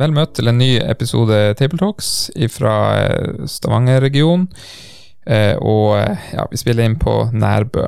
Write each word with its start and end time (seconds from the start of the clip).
Vel 0.00 0.14
møtt 0.16 0.32
til 0.38 0.48
en 0.48 0.56
ny 0.56 0.78
episode 0.80 1.36
Tabletalks 1.58 2.30
fra 2.54 2.74
Stavanger-regionen. 3.44 4.46
Eh, 5.28 5.56
og 5.60 5.98
eh, 5.98 6.30
ja, 6.32 6.46
vi 6.48 6.56
spiller 6.56 6.88
inn 6.88 6.96
på 7.00 7.26
Nærbø. 7.36 7.84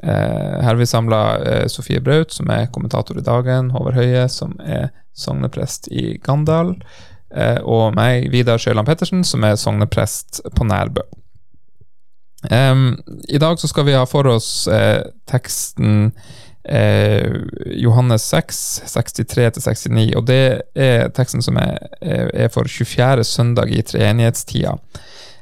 Eh, 0.00 0.10
her 0.12 0.68
har 0.68 0.78
vi 0.78 0.86
samla 0.86 1.20
Sofie 1.68 2.00
Braut, 2.00 2.30
som 2.32 2.52
er 2.54 2.70
kommentator 2.70 3.18
i 3.18 3.24
Dagen, 3.26 3.72
Håvard 3.74 3.98
Høie, 3.98 4.28
som 4.30 4.54
er 4.62 4.92
sogneprest 5.18 5.90
i 5.90 6.14
Gandal, 6.22 6.76
og 7.62 7.92
meg, 7.94 8.24
Vidar 8.32 8.58
Sjøland 8.58 8.88
Pettersen, 8.88 9.20
som 9.26 9.44
er 9.46 9.58
sogneprest 9.58 10.40
på 10.56 10.64
Nærbø. 10.66 11.04
I 12.50 13.38
dag 13.38 13.60
så 13.60 13.68
skal 13.70 13.86
vi 13.86 13.94
ha 13.94 14.06
for 14.08 14.26
oss 14.32 14.66
eh, 14.66 15.04
teksten 15.30 16.08
eh, 16.64 17.40
Johannes 17.80 18.26
6, 18.28 18.82
63-69, 18.86 20.16
og 20.18 20.26
det 20.28 20.42
er 20.74 21.08
teksten 21.16 21.44
som 21.44 21.58
er, 21.60 21.78
er 22.00 22.52
for 22.52 22.68
24. 22.68 23.24
søndag 23.24 23.72
i 23.72 23.82
treenighetstida. 23.82 24.76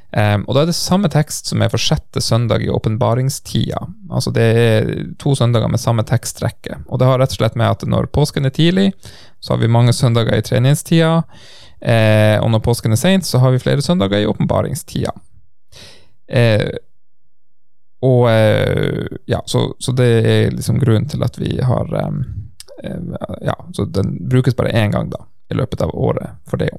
Um, 0.09 0.41
og 0.49 0.55
da 0.55 0.63
er 0.63 0.69
det 0.71 0.73
samme 0.73 1.05
tekst 1.13 1.51
som 1.51 1.61
er 1.61 1.69
for 1.69 1.81
sjette 1.81 2.21
søndag 2.25 2.63
i 2.65 2.69
åpenbaringstida. 2.73 3.77
Altså 4.09 4.31
det 4.33 4.45
er 4.57 4.87
to 5.21 5.35
søndager 5.37 5.69
med 5.69 5.81
samme 5.81 6.01
tekstrekke. 6.01 6.79
Og 6.89 6.97
det 6.97 7.05
har 7.05 7.21
rett 7.21 7.35
og 7.35 7.43
slett 7.43 7.57
med 7.59 7.69
at 7.69 7.85
når 7.85 8.09
påsken 8.15 8.49
er 8.49 8.55
tidlig, 8.55 8.87
så 9.39 9.53
har 9.53 9.61
vi 9.61 9.69
mange 9.69 9.93
søndager 9.93 10.33
i 10.33 10.45
treenighetstida. 10.45 11.11
Eh, 11.79 12.37
og 12.41 12.49
når 12.49 12.63
påsken 12.65 12.97
er 12.97 12.99
seint, 12.99 13.29
så 13.29 13.37
har 13.43 13.53
vi 13.53 13.61
flere 13.61 13.85
søndager 13.85 14.23
i 14.23 14.29
åpenbaringstida. 14.31 15.13
Eh, 16.25 16.65
og 18.05 18.29
eh, 18.31 19.07
ja, 19.25 19.41
så, 19.45 19.75
så, 19.79 19.91
det 19.91 20.09
er 20.19 20.53
liksom 20.55 20.79
grunnen 20.79 21.09
til 21.09 21.23
at 21.23 21.39
vi 21.39 21.57
har 21.61 21.89
Ja, 23.43 23.55
så 23.75 23.85
den 23.85 24.13
brukes 24.29 24.55
bare 24.55 24.71
én 24.71 24.91
gang, 24.91 25.09
da, 25.11 25.25
i 25.51 25.57
løpet 25.59 25.81
av 25.83 25.91
året 25.91 26.37
for 26.47 26.61
det. 26.61 26.69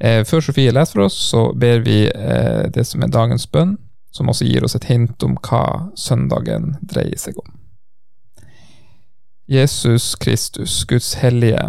Eh, 0.00 0.24
før 0.24 0.44
Sofie 0.44 0.72
leser 0.72 0.98
for 0.98 1.06
oss, 1.06 1.16
så 1.30 1.52
ber 1.56 1.80
vi 1.86 2.02
eh, 2.06 2.66
det 2.74 2.84
som 2.86 3.02
er 3.02 3.14
dagens 3.14 3.48
bønn, 3.50 3.76
som 4.14 4.30
også 4.30 4.46
gir 4.46 4.64
oss 4.64 4.76
et 4.78 4.88
hint 4.90 5.22
om 5.26 5.38
hva 5.48 5.90
søndagen 5.98 6.76
dreier 6.82 7.18
seg 7.18 7.38
om. 7.40 7.54
Jesus 9.48 10.12
Kristus, 10.20 10.82
Guds 10.84 11.14
hellige, 11.22 11.62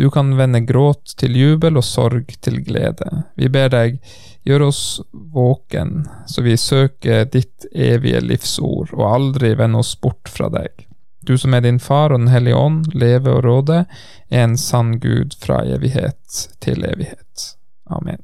du 0.00 0.06
kan 0.10 0.32
vende 0.38 0.62
gråt 0.64 1.12
til 1.20 1.36
jubel 1.36 1.76
og 1.76 1.84
sorg 1.84 2.32
til 2.40 2.62
glede. 2.64 3.06
Vi 3.36 3.50
ber 3.52 3.68
deg, 3.68 3.98
Gjør 4.44 4.62
oss 4.70 5.00
våken, 5.12 6.08
så 6.26 6.42
vi 6.42 6.56
søker 6.56 7.26
ditt 7.28 7.66
evige 7.72 8.22
livsord, 8.24 8.94
og 8.96 9.04
aldri 9.08 9.52
vende 9.58 9.82
oss 9.82 9.92
bort 10.00 10.30
fra 10.32 10.48
deg. 10.52 10.86
Du 11.20 11.36
som 11.38 11.52
er 11.54 11.60
din 11.60 11.78
Far 11.78 12.14
og 12.14 12.22
Den 12.22 12.32
hellige 12.32 12.56
ånd, 12.56 12.94
leve 12.96 13.34
og 13.36 13.44
råde, 13.44 13.84
er 14.30 14.46
en 14.46 14.56
sann 14.58 14.96
Gud 15.00 15.36
fra 15.36 15.60
evighet 15.68 16.46
til 16.64 16.84
evighet. 16.88 17.50
Amen. 17.86 18.22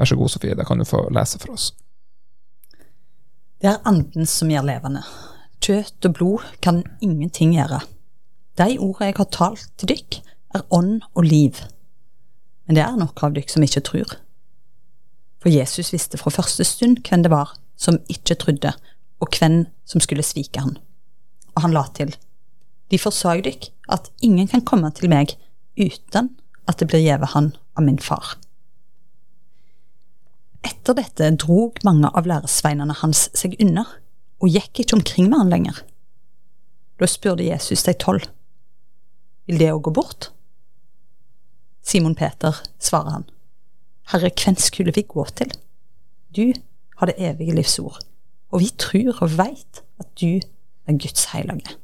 Vær 0.00 0.08
så 0.08 0.16
god, 0.16 0.32
Sofie, 0.32 0.56
da 0.56 0.64
kan 0.64 0.80
du 0.80 0.88
få 0.88 1.02
lese 1.12 1.38
for 1.42 1.52
oss. 1.52 1.74
Det 3.60 3.68
er 3.68 3.82
anden 3.84 4.24
som 4.24 4.48
gjør 4.48 4.64
levende. 4.64 5.04
Kjøtt 5.60 6.08
og 6.08 6.14
blod 6.16 6.46
kan 6.64 6.80
ingenting 7.04 7.52
gjøre. 7.58 7.82
De 8.56 8.78
ordene 8.80 9.10
jeg 9.10 9.18
har 9.18 9.28
talt 9.36 9.68
til 9.76 9.92
dykk, 9.92 10.22
er 10.56 10.64
ånd 10.72 11.02
og 11.12 11.28
liv. 11.28 11.60
Men 12.64 12.78
det 12.78 12.86
er 12.86 12.96
noen 12.96 13.12
av 13.12 13.36
dykk 13.36 13.52
som 13.52 13.66
ikke 13.66 13.84
tror. 13.84 14.16
For 15.40 15.52
Jesus 15.52 15.92
visste 15.94 16.20
fra 16.20 16.32
første 16.34 16.64
stund 16.68 17.00
hvem 17.06 17.24
det 17.24 17.32
var 17.32 17.54
som 17.80 17.98
ikke 18.12 18.36
trodde, 18.36 18.74
og 19.20 19.36
hvem 19.36 19.64
som 19.88 20.02
skulle 20.04 20.24
svike 20.24 20.60
han. 20.60 20.76
Og 21.56 21.64
han 21.64 21.74
la 21.76 21.86
til, 21.96 22.14
De 22.90 22.98
forsag 22.98 23.44
dykk 23.46 23.68
at 23.94 24.08
ingen 24.20 24.48
kan 24.50 24.64
komme 24.66 24.90
til 24.90 25.10
meg 25.12 25.36
uten 25.78 26.32
at 26.66 26.80
det 26.80 26.88
blir 26.90 27.04
gjeve 27.04 27.28
han 27.30 27.52
av 27.78 27.84
min 27.86 28.00
far. 28.02 28.34
Etter 30.66 30.96
dette 30.98 31.28
drog 31.38 31.78
mange 31.86 32.10
av 32.10 32.26
læresveinene 32.26 32.96
hans 33.00 33.28
seg 33.38 33.54
unna, 33.62 33.86
og 34.42 34.50
gikk 34.50 34.82
ikke 34.82 34.98
omkring 34.98 35.30
med 35.30 35.38
han 35.38 35.52
lenger. 35.52 35.78
Da 36.98 37.06
spurte 37.08 37.46
Jesus 37.46 37.86
de 37.86 37.94
tolv, 37.94 38.26
vil 39.46 39.60
det 39.60 39.70
òg 39.72 39.84
gå 39.86 39.94
bort? 39.94 40.32
Simon 41.86 42.14
Peter 42.14 42.58
svarer 42.82 43.20
han, 43.20 43.28
Herre, 44.10 44.30
hvem 44.34 44.56
skulle 44.58 44.92
vi 44.94 45.06
gå 45.06 45.24
til? 45.38 45.52
Du 46.36 46.52
har 46.98 47.10
det 47.10 47.18
evige 47.18 47.54
livsord, 47.54 48.00
og 48.50 48.60
vi 48.60 48.70
tror 48.78 49.22
og 49.22 49.36
veit 49.38 49.82
at 50.02 50.08
du 50.20 50.40
er 50.86 50.98
Guds 50.98 51.28
hellige. 51.32 51.76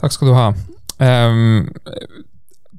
Takk 0.00 0.12
skal 0.12 0.28
du 0.28 0.34
ha. 0.36 0.50
Um, 1.00 1.68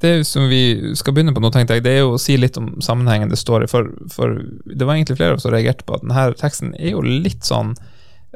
det 0.01 0.27
som 0.27 0.49
vi 0.51 0.93
skal 0.95 1.15
begynne 1.15 1.33
på 1.33 1.41
nå, 1.41 1.49
tenkte 1.53 1.77
jeg, 1.77 1.85
det 1.85 1.95
er 1.95 2.03
jo 2.03 2.15
å 2.15 2.21
si 2.21 2.35
litt 2.37 2.57
om 2.59 2.75
sammenhengen 2.83 3.31
det 3.31 3.39
står 3.39 3.65
i. 3.65 3.69
For, 3.71 3.89
for 4.11 4.37
det 4.67 4.85
var 4.85 4.97
egentlig 4.97 5.17
flere 5.17 5.33
av 5.33 5.39
oss 5.39 5.47
som 5.47 5.55
reagerte 5.55 5.87
på 5.87 5.97
at 5.97 6.03
denne 6.05 6.25
teksten 6.39 6.75
er 6.77 6.93
jo 6.93 7.03
litt 7.05 7.47
sånn 7.47 7.73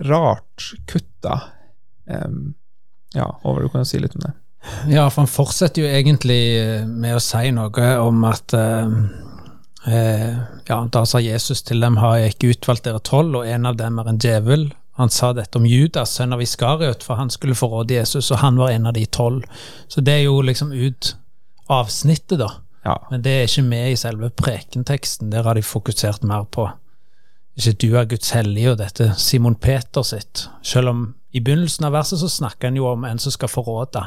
rart 0.09 0.71
kutta. 0.89 1.41
Um, 2.09 2.55
ja, 3.13 3.27
Håvard, 3.43 3.67
du 3.67 3.73
kan 3.73 3.83
jo 3.83 3.91
si 3.91 4.01
litt 4.01 4.15
om 4.17 4.25
det. 4.25 4.33
Ja, 4.89 5.07
for 5.09 5.23
han 5.23 5.31
fortsetter 5.31 5.85
jo 5.85 5.89
egentlig 5.89 6.41
eh, 6.59 6.85
med 6.85 7.15
å 7.15 7.23
si 7.23 7.51
noe 7.55 7.91
om 8.03 8.25
at 8.27 8.53
eh, 8.57 8.95
eh, 9.87 10.33
Ja, 10.67 10.81
da 10.91 11.05
sa 11.07 11.21
Jesus 11.23 11.63
til 11.65 11.81
dem, 11.83 11.97
har 12.01 12.17
jeg 12.19 12.35
ikke 12.35 12.51
utvalgt 12.55 12.85
dere 12.85 13.01
tolv, 13.03 13.39
og 13.39 13.47
en 13.47 13.69
av 13.69 13.79
dem 13.79 14.01
er 14.01 14.11
en 14.11 14.19
djevel. 14.21 14.67
Han 14.99 15.11
sa 15.13 15.31
dette 15.33 15.57
om 15.57 15.65
Judas, 15.65 16.17
sønn 16.17 16.35
av 16.35 16.43
Iskariot, 16.43 17.05
for 17.05 17.17
han 17.17 17.31
skulle 17.33 17.57
forråde 17.57 17.95
Jesus, 17.95 18.31
og 18.33 18.43
han 18.43 18.59
var 18.59 18.75
en 18.75 18.89
av 18.91 18.97
de 18.97 19.05
tolv. 19.07 19.47
Så 19.87 20.03
det 20.03 20.17
er 20.17 20.25
jo 20.27 20.41
liksom 20.43 20.75
ut 20.75 21.13
avsnittet, 21.71 22.37
da. 22.41 22.51
Ja. 22.83 22.97
Men 23.09 23.23
det 23.23 23.31
er 23.31 23.47
ikke 23.47 23.65
med 23.65 23.93
i 23.93 23.97
selve 23.99 24.29
prekenteksten. 24.29 25.31
Der 25.31 25.47
har 25.47 25.55
de 25.55 25.63
fokusert 25.63 26.23
mer 26.27 26.45
på 26.51 26.67
ikke 27.59 27.75
du 27.81 27.95
er 27.97 28.07
Guds 28.07 28.29
hellige, 28.31 28.71
og 28.71 28.77
dette 28.79 29.13
Simon 29.19 29.55
Peter 29.55 30.05
sitt. 30.05 30.45
Selv 30.63 30.89
om 30.93 31.01
i 31.35 31.41
begynnelsen 31.43 31.85
av 31.85 31.97
verset 31.97 32.21
så 32.21 32.29
snakker 32.31 32.69
han 32.69 32.77
jo 32.79 32.87
om 32.87 33.03
en 33.03 33.19
som 33.19 33.33
skal 33.35 33.51
forråde. 33.51 34.05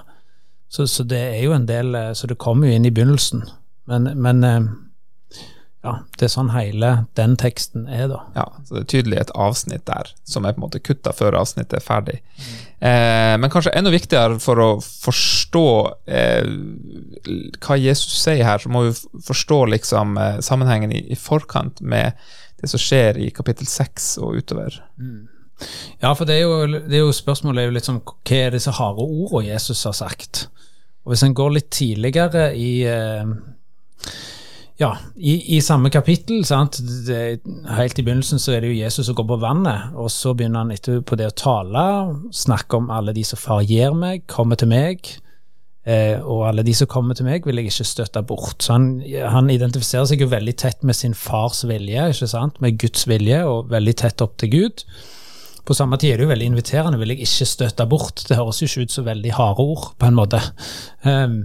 Så, 0.72 0.86
så, 0.88 1.04
det 1.04 1.20
er 1.20 1.42
jo 1.44 1.52
en 1.52 1.66
del 1.68 1.94
eh, 1.98 2.12
Så 2.16 2.30
det 2.30 2.40
kommer 2.40 2.68
jo 2.68 2.76
inn 2.78 2.88
i 2.88 2.94
begynnelsen. 2.94 3.44
Men, 3.90 4.08
men 4.16 4.44
eh, 4.46 4.70
ja, 5.82 5.96
det 6.14 6.28
er 6.28 6.30
sånn 6.30 6.52
hele 6.54 6.90
den 7.18 7.32
teksten 7.40 7.88
er, 7.90 8.04
da. 8.12 8.20
Ja, 8.36 8.44
så 8.62 8.76
det 8.76 8.82
er 8.84 8.90
tydelig 8.92 9.18
et 9.18 9.32
avsnitt 9.34 9.82
der 9.88 10.12
som 10.22 10.46
er 10.46 10.54
på 10.54 10.60
en 10.60 10.66
måte 10.68 10.80
kutta 10.82 11.10
før 11.16 11.34
avsnittet 11.40 11.80
er 11.80 11.82
ferdig. 11.82 12.20
Mm. 12.38 12.60
Eh, 12.86 13.32
men 13.42 13.50
kanskje 13.50 13.74
enda 13.74 13.90
viktigere 13.90 14.38
for 14.42 14.62
å 14.62 14.68
forstå 14.78 15.64
eh, 16.06 16.54
hva 17.58 17.78
Jesus 17.82 18.14
sier 18.22 18.46
her, 18.46 18.62
så 18.62 18.70
må 18.70 18.84
vi 18.86 18.94
forstå 19.26 19.58
liksom 19.74 20.14
eh, 20.22 20.38
sammenhengen 20.46 20.94
i, 20.94 21.02
i, 21.10 21.18
forkant 21.18 21.82
med 21.82 22.14
det 22.62 22.70
som 22.70 22.78
skjer 22.78 23.18
i 23.18 23.32
kapittel 23.34 23.66
seks 23.66 24.14
og 24.22 24.38
utover. 24.38 24.78
Mm. 25.02 25.26
Ja, 25.98 26.14
for 26.14 26.26
det 26.30 26.38
er, 26.38 26.46
jo, 26.46 26.78
det 26.78 26.94
er 26.94 27.02
jo 27.02 27.14
spørsmålet 27.14 27.62
er 27.62 27.68
jo 27.68 27.74
litt 27.76 27.86
sånn 27.86 28.00
Hva 28.02 28.38
er 28.38 28.54
disse 28.54 28.72
harde 28.74 29.04
ordene 29.04 29.52
Jesus 29.52 29.82
har 29.86 29.94
sagt? 29.94 30.46
Og 31.02 31.12
Hvis 31.12 31.24
en 31.26 31.34
går 31.34 31.56
litt 31.56 31.70
tidligere 31.74 32.52
i 32.54 32.72
eh, 32.86 33.32
ja, 34.82 34.96
i, 35.16 35.56
i, 35.56 35.60
samme 35.62 35.90
kapittel, 35.92 36.44
sant? 36.48 36.78
Det, 37.06 37.42
helt 37.76 37.98
i 37.98 38.04
begynnelsen 38.04 38.40
så 38.42 38.56
er 38.56 38.64
det 38.64 38.72
jo 38.72 38.80
Jesus 38.80 39.06
som 39.06 39.16
går 39.18 39.28
på 39.30 39.40
vannet, 39.42 39.92
og 39.98 40.10
så 40.10 40.32
begynner 40.34 40.64
han 40.64 40.74
etterpå 40.74 41.18
det 41.18 41.28
å 41.30 41.36
tale, 41.38 41.84
snakke 42.34 42.80
om 42.80 42.90
alle 42.94 43.14
de 43.14 43.24
som 43.26 43.40
far 43.40 43.62
gir 43.68 43.94
meg, 43.98 44.24
kommer 44.32 44.58
til 44.58 44.72
meg, 44.72 45.12
eh, 45.84 46.18
og 46.18 46.48
alle 46.48 46.64
de 46.66 46.74
som 46.78 46.90
kommer 46.90 47.18
til 47.18 47.28
meg, 47.28 47.46
vil 47.46 47.60
jeg 47.60 47.70
ikke 47.70 47.88
støtte 47.92 48.24
bort. 48.26 48.58
Så 48.64 48.74
han, 48.78 48.88
han, 49.34 49.52
identifiserer 49.52 50.08
seg 50.10 50.24
jo 50.24 50.32
veldig 50.32 50.56
tett 50.64 50.86
med 50.88 50.98
sin 50.98 51.14
fars 51.18 51.62
vilje, 51.68 52.08
ikke 52.16 52.30
sant? 52.34 52.58
med 52.64 52.80
Guds 52.82 53.06
vilje, 53.10 53.42
og 53.46 53.70
veldig 53.74 53.98
tett 54.02 54.24
opp 54.24 54.38
til 54.42 54.54
Gud. 54.56 54.86
På 55.64 55.74
samme 55.78 55.96
tid 56.00 56.12
er 56.12 56.20
det 56.20 56.26
jo 56.26 56.32
veldig 56.32 56.48
inviterende, 56.50 56.98
vil 56.98 57.14
jeg 57.14 57.26
ikke 57.26 57.46
støtte 57.46 57.86
bort. 57.86 58.24
Det 58.28 58.38
høres 58.38 58.62
jo 58.62 58.66
ikke 58.66 58.86
ut 58.86 58.94
som 58.94 59.06
veldig 59.06 59.34
harde 59.36 59.62
ord, 59.62 59.92
på 59.98 60.08
en 60.08 60.18
måte. 60.18 60.40
Um, 61.06 61.36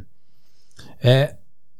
eh, 1.01 1.27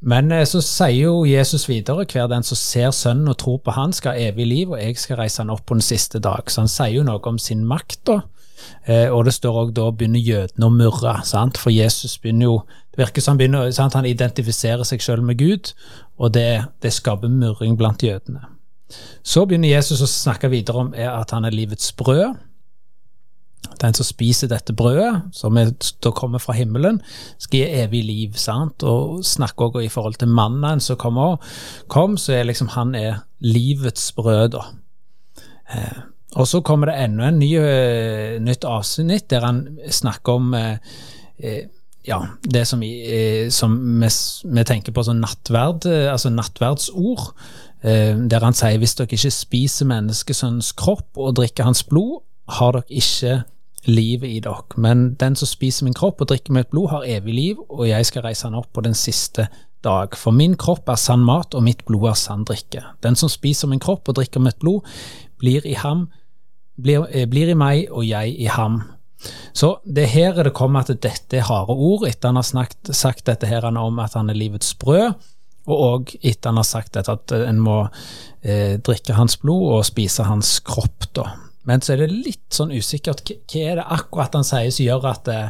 men 0.01 0.31
eh, 0.31 0.45
så 0.45 0.61
sier 0.61 1.07
jo 1.07 1.25
Jesus 1.25 1.65
videre 1.69 2.05
hver 2.05 2.29
den 2.29 2.45
som 2.45 2.59
ser 2.59 2.91
Sønnen 2.93 3.31
og 3.31 3.39
tror 3.41 3.57
på 3.65 3.73
Han, 3.73 3.93
skal 3.93 4.13
ha 4.13 4.29
evig 4.29 4.45
liv, 4.45 4.71
og 4.71 4.81
jeg 4.81 4.97
skal 5.01 5.23
reise 5.23 5.41
han 5.41 5.53
opp 5.53 5.65
på 5.65 5.77
den 5.77 5.85
siste 5.85 6.21
dag. 6.21 6.45
Så 6.51 6.61
han 6.61 6.71
sier 6.71 6.99
jo 6.99 7.05
noe 7.07 7.21
om 7.25 7.39
sin 7.41 7.65
makt, 7.65 8.03
da. 8.09 8.19
Eh, 8.85 9.07
og 9.13 9.25
det 9.25 9.35
står 9.35 9.57
òg 9.61 9.73
da 9.77 9.89
begynner 9.93 10.21
jødene 10.21 10.67
å 10.67 10.73
murre, 10.73 11.19
sant? 11.25 11.57
for 11.61 11.73
Jesus 11.73 12.17
begynner 12.21 12.49
jo 12.49 12.59
Det 12.91 13.03
virker 13.03 13.21
som 13.21 13.35
han 13.35 13.41
begynner, 13.41 13.71
sant? 13.71 13.93
han 13.93 14.07
identifiserer 14.09 14.81
seg 14.87 15.03
selv 15.05 15.25
med 15.25 15.37
Gud, 15.37 15.73
og 16.17 16.33
det, 16.33 16.65
det 16.81 16.93
skaper 16.95 17.29
murring 17.29 17.77
blant 17.77 18.01
jødene. 18.01 18.56
Så 19.23 19.45
begynner 19.45 19.73
Jesus 19.73 20.01
å 20.03 20.09
snakke 20.09 20.51
videre 20.51 20.85
om 20.85 20.93
at 20.95 21.33
han 21.35 21.47
er 21.47 21.55
livets 21.55 21.91
brød. 21.97 22.37
Den 23.81 23.93
som 23.93 24.07
spiser 24.07 24.49
dette 24.49 24.73
brødet, 24.77 25.27
som 25.35 25.57
er, 25.59 25.73
da 26.01 26.11
kommer 26.15 26.41
fra 26.41 26.55
himmelen, 26.57 27.01
skal 27.41 27.59
gi 27.59 27.81
evig 27.83 28.03
liv. 28.07 28.37
sant? 28.39 28.83
Og 28.83 29.23
snakker 29.25 29.69
også 29.69 29.83
i 29.85 29.91
forhold 29.91 30.19
til 30.21 30.31
mannen 30.33 30.81
som 30.81 30.97
kommer, 30.97 31.37
kom, 31.87 32.17
så 32.17 32.37
er 32.37 32.49
liksom 32.49 32.73
han 32.77 32.95
er 32.95 33.23
livets 33.43 34.11
brød, 34.17 34.55
da. 34.55 34.63
Eh, 35.73 35.99
og 36.37 36.47
så 36.47 36.61
kommer 36.61 36.91
det 36.91 36.99
enda 37.01 37.29
en 37.29 37.39
ny, 37.39 37.53
uh, 37.57 38.37
nytt 38.43 38.65
avsnitt 38.67 39.29
der 39.31 39.45
han 39.47 39.61
snakker 39.89 40.37
om 40.37 40.51
uh, 40.53 40.75
ja, 42.07 42.19
det 42.43 42.63
som, 42.67 42.83
som 43.51 43.77
vi, 43.99 44.09
vi, 44.43 44.65
tenker 44.67 44.93
på 44.95 45.03
som 45.03 45.19
nattverd, 45.19 45.87
altså 45.87 46.29
nattverdsord. 46.31 47.33
Der 47.83 48.41
han 48.41 48.55
sier 48.57 48.79
hvis 48.81 48.95
dere 48.97 49.13
ikke 49.13 49.29
spiser 49.31 49.85
menneskesønnens 49.85 50.71
kropp 50.79 51.19
og 51.21 51.35
drikker 51.37 51.67
hans 51.67 51.83
blod, 51.85 52.23
har 52.49 52.73
dere 52.73 52.89
ikke 52.89 53.35
livet 53.87 54.29
i 54.29 54.39
dere. 54.43 54.65
Men 54.77 55.13
den 55.19 55.35
som 55.35 55.49
spiser 55.49 55.87
min 55.87 55.95
kropp 55.97 56.21
og 56.21 56.31
drikker 56.31 56.55
mitt 56.55 56.71
blod, 56.73 56.89
har 56.91 57.07
evig 57.07 57.35
liv, 57.35 57.61
og 57.69 57.87
jeg 57.87 58.09
skal 58.09 58.25
reise 58.25 58.47
han 58.47 58.57
opp 58.57 58.71
på 58.73 58.83
den 58.85 58.97
siste 58.97 59.47
dag. 59.85 60.15
For 60.17 60.35
min 60.35 60.57
kropp 60.59 60.89
er 60.89 60.99
sann 60.99 61.23
mat, 61.25 61.55
og 61.55 61.63
mitt 61.65 61.85
blod 61.87 62.09
er 62.11 62.19
sann 62.19 62.45
drikke. 62.47 62.83
Den 63.03 63.15
som 63.19 63.31
spiser 63.31 63.71
min 63.71 63.83
kropp 63.83 64.09
og 64.09 64.19
drikker 64.19 64.43
mitt 64.43 64.59
blod, 64.63 64.85
blir 65.39 65.65
i 65.65 65.77
ham, 65.77 66.07
blir, 66.81 67.07
eh, 67.11 67.27
blir 67.29 67.49
i 67.49 67.57
meg 67.57 67.87
og 67.91 68.05
jeg 68.07 68.35
i 68.39 68.49
ham. 68.51 68.83
Så 69.53 69.79
det 69.83 70.09
her 70.09 70.37
er 70.37 70.43
det 70.43 70.53
kommer 70.53 70.81
at 70.81 71.01
dette 71.01 71.37
er 71.37 71.47
harde 71.47 71.73
ord, 71.73 72.05
etter 72.07 72.29
han 72.29 72.35
har 72.35 72.45
snakket, 72.45 72.93
sagt 72.95 73.25
dette 73.25 73.47
her 73.47 73.65
om 73.65 73.99
at 73.99 74.13
han 74.13 74.29
er 74.29 74.37
livets 74.37 74.73
brød, 74.77 75.13
og 75.67 75.83
òg 75.87 76.13
etter 76.21 76.51
han 76.51 76.61
har 76.61 76.67
sagt 76.67 76.95
dette 76.95 77.11
at 77.11 77.33
en 77.37 77.59
må 77.59 77.81
eh, 78.41 78.77
drikke 78.79 79.17
hans 79.17 79.37
blod 79.41 79.65
og 79.77 79.87
spise 79.87 80.25
hans 80.27 80.57
kropp. 80.65 81.09
da. 81.17 81.27
Men 81.67 81.83
så 81.83 81.93
er 81.93 82.05
det 82.05 82.13
litt 82.15 82.55
sånn 82.55 82.71
usikkert. 82.71 83.25
Hva 83.27 83.65
er 83.73 83.81
det 83.81 83.89
akkurat 83.97 84.37
han 84.39 84.47
sier 84.47 84.71
som 84.71 84.87
gjør 84.87 85.09
at 85.11 85.25
det 85.27 85.41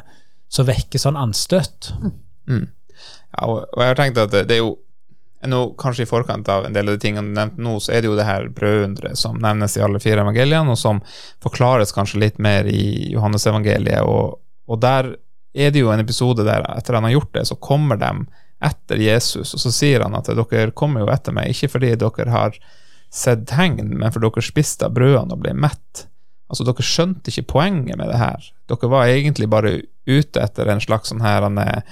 så 0.50 0.66
vekker 0.66 1.02
sånn 1.02 1.20
anstøt? 1.20 1.92
Mm. 2.50 2.66
Ja, 3.36 3.46
og, 3.46 3.66
jeg 3.76 3.92
har 3.92 4.00
tenkt 4.00 4.22
at 4.22 4.34
det, 4.34 4.48
er 4.56 4.64
jo 4.64 4.78
nå, 5.46 5.62
kanskje 5.78 6.08
i 6.08 6.10
forkant 6.10 6.50
av 6.50 6.66
en 6.66 6.74
del 6.74 6.90
av 6.90 6.98
de 6.98 7.04
tingene 7.04 7.30
du 7.30 7.38
nevnte 7.38 7.62
nå, 7.62 7.76
så 7.84 7.94
er 7.94 8.02
det 8.02 8.10
jo 8.10 8.18
det 8.18 8.26
her 8.26 8.50
brødunderet 8.56 9.20
som 9.20 9.38
nevnes 9.44 9.78
i 9.78 9.84
alle 9.86 10.02
fire 10.02 10.24
evangeliene, 10.26 10.74
og 10.74 10.80
som 10.82 11.04
forklares 11.44 11.94
kanskje 11.96 12.24
litt 12.24 12.42
mer 12.42 12.66
i 12.72 13.12
Johannes-evangeliet. 13.14 14.02
Og, 14.08 14.40
og, 14.66 14.82
der 14.82 15.14
er 15.58 15.74
det 15.74 15.84
jo 15.84 15.94
en 15.94 16.04
episode 16.04 16.46
der 16.48 16.66
etter 16.74 16.98
han 16.98 17.06
har 17.08 17.18
gjort 17.18 17.34
det, 17.38 17.46
så 17.50 17.60
kommer 17.62 18.00
de 18.02 18.12
etter 18.64 19.02
Jesus, 19.02 19.54
og 19.54 19.62
så 19.62 19.72
sier 19.74 20.06
han 20.06 20.18
at 20.18 20.30
dere 20.34 20.72
kommer 20.78 21.04
jo 21.04 21.12
etter 21.14 21.36
meg, 21.36 21.54
ikke 21.54 21.76
fordi 21.76 21.94
dere 22.00 22.30
har 22.34 22.60
sett 23.14 23.46
tegn, 23.50 23.94
men 24.00 24.12
fordi 24.12 24.30
dere 24.30 24.46
spiste 24.46 24.88
av 24.88 24.96
brødene 24.98 25.36
og 25.36 25.44
ble 25.44 25.54
mett. 25.58 26.08
Altså, 26.48 26.66
dere 26.68 26.86
skjønte 26.86 27.32
ikke 27.32 27.52
poenget 27.54 28.00
med 28.00 28.10
det 28.12 28.22
her. 28.22 28.48
Dere 28.72 28.92
var 28.92 29.12
egentlig 29.12 29.50
bare 29.52 29.82
ute 30.08 30.42
etter 30.42 30.72
en 30.72 30.82
slags 30.84 31.12
sånn 31.12 31.24
her 31.24 31.46
er 31.48 31.84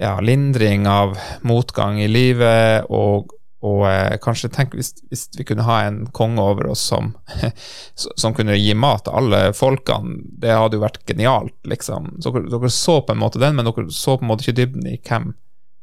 ja, 0.00 0.16
lindring 0.24 0.88
av 0.88 1.14
motgang 1.46 2.00
i 2.00 2.08
livet, 2.10 2.88
og, 2.90 3.34
og 3.62 3.84
eh, 3.86 4.16
kanskje 4.22 4.50
tenk 4.50 4.74
hvis, 4.74 4.94
hvis, 5.12 5.28
vi 5.38 5.46
kunne 5.46 5.66
ha 5.68 5.82
en 5.86 6.00
konge 6.16 6.42
over 6.42 6.72
oss 6.72 6.82
som, 6.90 7.12
som 7.94 8.34
kunne 8.34 8.56
gi 8.58 8.72
mat 8.74 9.04
til 9.06 9.20
alle 9.20 9.42
folkene, 9.54 10.18
det 10.42 10.56
hadde 10.56 10.80
jo 10.80 10.86
vært 10.86 11.04
genialt, 11.06 11.54
liksom. 11.68 12.16
Så 12.24 12.32
dere, 12.34 12.50
dere, 12.50 12.72
så 12.72 12.98
på 13.04 13.14
en 13.14 13.22
måte 13.22 13.42
den, 13.42 13.58
men 13.58 13.68
dere 13.68 13.86
så 13.94 14.16
på 14.16 14.26
en 14.26 14.32
måte 14.32 14.46
ikke 14.46 14.58
dybden 14.62 14.88
i 14.90 14.98
hvem, 14.98 15.34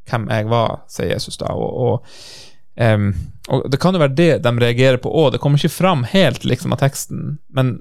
hvem 0.09 0.29
jeg 0.29 0.50
var, 0.51 0.79
sier 0.91 1.13
Jesus 1.13 1.39
da. 1.41 1.53
og, 1.56 1.83
og 1.88 2.47
Um, 2.79 3.09
og 3.51 3.65
Det 3.71 3.79
kan 3.81 3.95
jo 3.95 4.00
være 4.00 4.15
det 4.15 4.44
de 4.45 4.51
reagerer 4.56 5.01
på 5.03 5.11
òg. 5.11 5.33
Det 5.33 5.41
kommer 5.44 5.59
ikke 5.59 5.81
fram 5.81 6.06
helt 6.07 6.45
liksom 6.47 6.71
av 6.71 6.79
teksten, 6.79 7.39
men, 7.51 7.73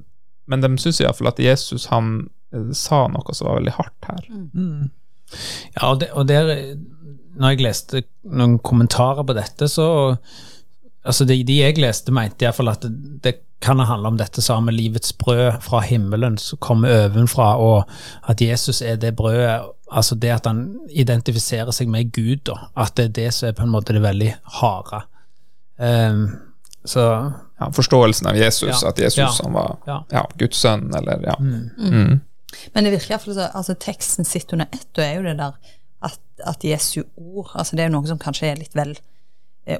men 0.50 0.64
de 0.64 0.72
syns 0.80 0.98
iallfall 0.98 1.30
at 1.30 1.38
Jesus 1.38 1.86
han 1.92 2.24
eh, 2.50 2.72
sa 2.74 3.04
noe 3.12 3.36
som 3.36 3.46
var 3.46 3.60
veldig 3.60 3.76
hardt 3.76 4.08
her. 4.08 4.24
Mm. 4.32 4.88
Ja, 5.76 5.90
og, 5.92 6.00
det, 6.00 6.10
og 6.16 6.26
der, 6.26 6.50
når 7.38 7.54
jeg 7.54 7.62
leste 7.68 8.02
noen 8.24 8.58
kommentarer 8.58 9.22
på 9.28 9.36
dette, 9.38 9.68
så 9.70 9.86
Altså, 11.08 11.24
de, 11.24 11.40
de 11.48 11.60
jeg 11.62 11.78
leste, 11.80 12.12
mente 12.12 12.44
iallfall 12.44 12.68
at 12.74 12.84
det, 12.84 13.20
det 13.24 13.34
kan 13.64 13.80
handle 13.80 14.12
om 14.12 14.18
dette 14.20 14.42
samme 14.44 14.72
livets 14.74 15.14
brød 15.18 15.62
fra 15.64 15.80
himmelen 15.82 16.36
som 16.38 16.60
kommer 16.62 17.06
ovenfra, 17.06 17.54
og 17.56 17.88
at 18.30 18.42
Jesus 18.44 18.82
er 18.82 19.00
det 19.00 19.16
brødet 19.16 19.74
Altså 19.88 20.18
det 20.20 20.28
at 20.28 20.44
han 20.44 20.58
identifiserer 20.92 21.72
seg 21.72 21.88
med 21.88 22.10
Gud, 22.12 22.42
da. 22.44 22.58
At 22.76 22.98
det 23.00 23.06
er 23.06 23.14
det 23.16 23.30
som 23.32 23.46
er 23.48 23.54
på 23.56 23.64
en 23.64 23.70
måte 23.72 23.94
det 23.96 24.02
veldig 24.04 24.34
harde. 24.58 24.98
Um, 25.80 26.26
så 26.84 27.06
ja, 27.60 27.70
Forståelsen 27.72 28.28
av 28.28 28.36
Jesus, 28.36 28.82
ja, 28.82 28.90
at 28.90 29.00
Jesus 29.00 29.40
ja, 29.40 29.48
var 29.48 30.04
ja. 30.12 30.26
Guds 30.36 30.60
sønn, 30.60 30.90
eller 30.94 31.24
ja. 31.24 31.38
Mm. 31.40 31.70
Mm. 31.78 32.20
Men 32.74 32.84
det 32.84 32.92
virker 32.98 33.14
iallfall 33.14 33.38
som 33.38 33.56
altså, 33.62 33.78
teksten 33.80 34.28
sitter 34.28 34.58
under 34.58 34.68
ett, 34.76 34.90
og 34.92 35.04
er 35.04 35.14
jo 35.16 35.24
det 35.24 35.38
der 35.40 35.56
at, 36.04 36.20
at 36.46 36.64
Jesu 36.64 37.02
ord 37.16 37.50
altså 37.54 37.76
Det 37.76 37.82
er 37.82 37.88
jo 37.88 37.96
noe 37.96 38.06
som 38.06 38.20
kanskje 38.22 38.52
er 38.52 38.60
litt 38.60 38.76
vel 38.76 38.92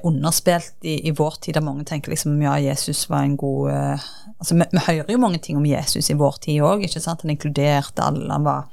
underspilt 0.03 0.85
i, 0.85 1.07
i, 1.07 1.13
vår 1.17 1.39
tid, 1.41 1.55
der 1.57 1.65
mange 1.65 1.85
tenker 1.87 2.13
liksom 2.13 2.41
ja, 2.43 2.57
Jesus 2.61 3.07
var 3.09 3.23
en 3.25 3.37
god 3.39 3.71
eh, 3.73 4.09
altså 4.37 4.57
vi, 4.57 4.67
vi, 4.71 4.83
hører 4.85 5.13
jo 5.13 5.21
mange 5.21 5.39
ting 5.41 5.57
om 5.57 5.65
Jesus 5.65 6.11
i 6.11 6.17
vår 6.19 6.37
tid 6.43 6.61
òg? 6.65 6.85
Han 7.07 7.33
inkluderte 7.33 8.05
alle, 8.05 8.27
han 8.29 8.45
var 8.45 8.67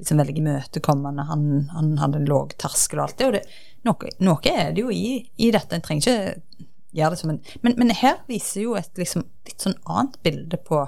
liksom 0.00 0.22
veldig 0.22 0.38
imøtekommende, 0.40 1.26
han, 1.28 1.44
han 1.74 1.92
hadde 2.00 2.22
en 2.22 2.30
låg 2.30 2.56
terskel 2.58 3.02
og 3.02 3.04
alt 3.08 3.20
det. 3.20 3.28
Og 3.28 3.36
det, 3.36 3.42
noe, 3.86 4.14
noe, 4.24 4.54
er 4.54 4.72
det 4.72 4.86
jo 4.86 4.94
i, 4.94 5.20
i 5.36 5.52
dette, 5.54 5.76
en 5.76 5.84
trenger 5.84 6.08
ikke 6.08 6.64
gjøre 6.92 7.14
det 7.14 7.20
som 7.22 7.30
en 7.32 7.38
men, 7.64 7.76
men 7.80 7.94
her 7.96 8.18
viser 8.28 8.66
jo 8.66 8.74
et 8.76 9.00
liksom, 9.00 9.24
litt 9.48 9.64
sånn 9.64 9.78
annet 9.88 10.18
bilde 10.24 10.60
på 10.60 10.84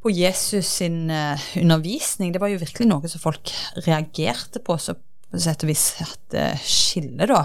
på 0.00 0.10
Jesus 0.16 0.64
sin 0.80 1.10
uh, 1.12 1.36
undervisning. 1.60 2.32
Det 2.32 2.40
var 2.40 2.48
jo 2.48 2.60
virkelig 2.62 2.86
noe 2.88 3.08
som 3.12 3.20
folk 3.20 3.50
reagerte 3.84 4.62
på, 4.64 4.78
så 4.80 4.94
på 4.96 5.40
sett 5.44 5.64
og 5.66 5.68
vis 5.68 5.82
at 6.00 6.36
uh, 6.40 6.62
skiller, 6.64 7.28
da. 7.28 7.42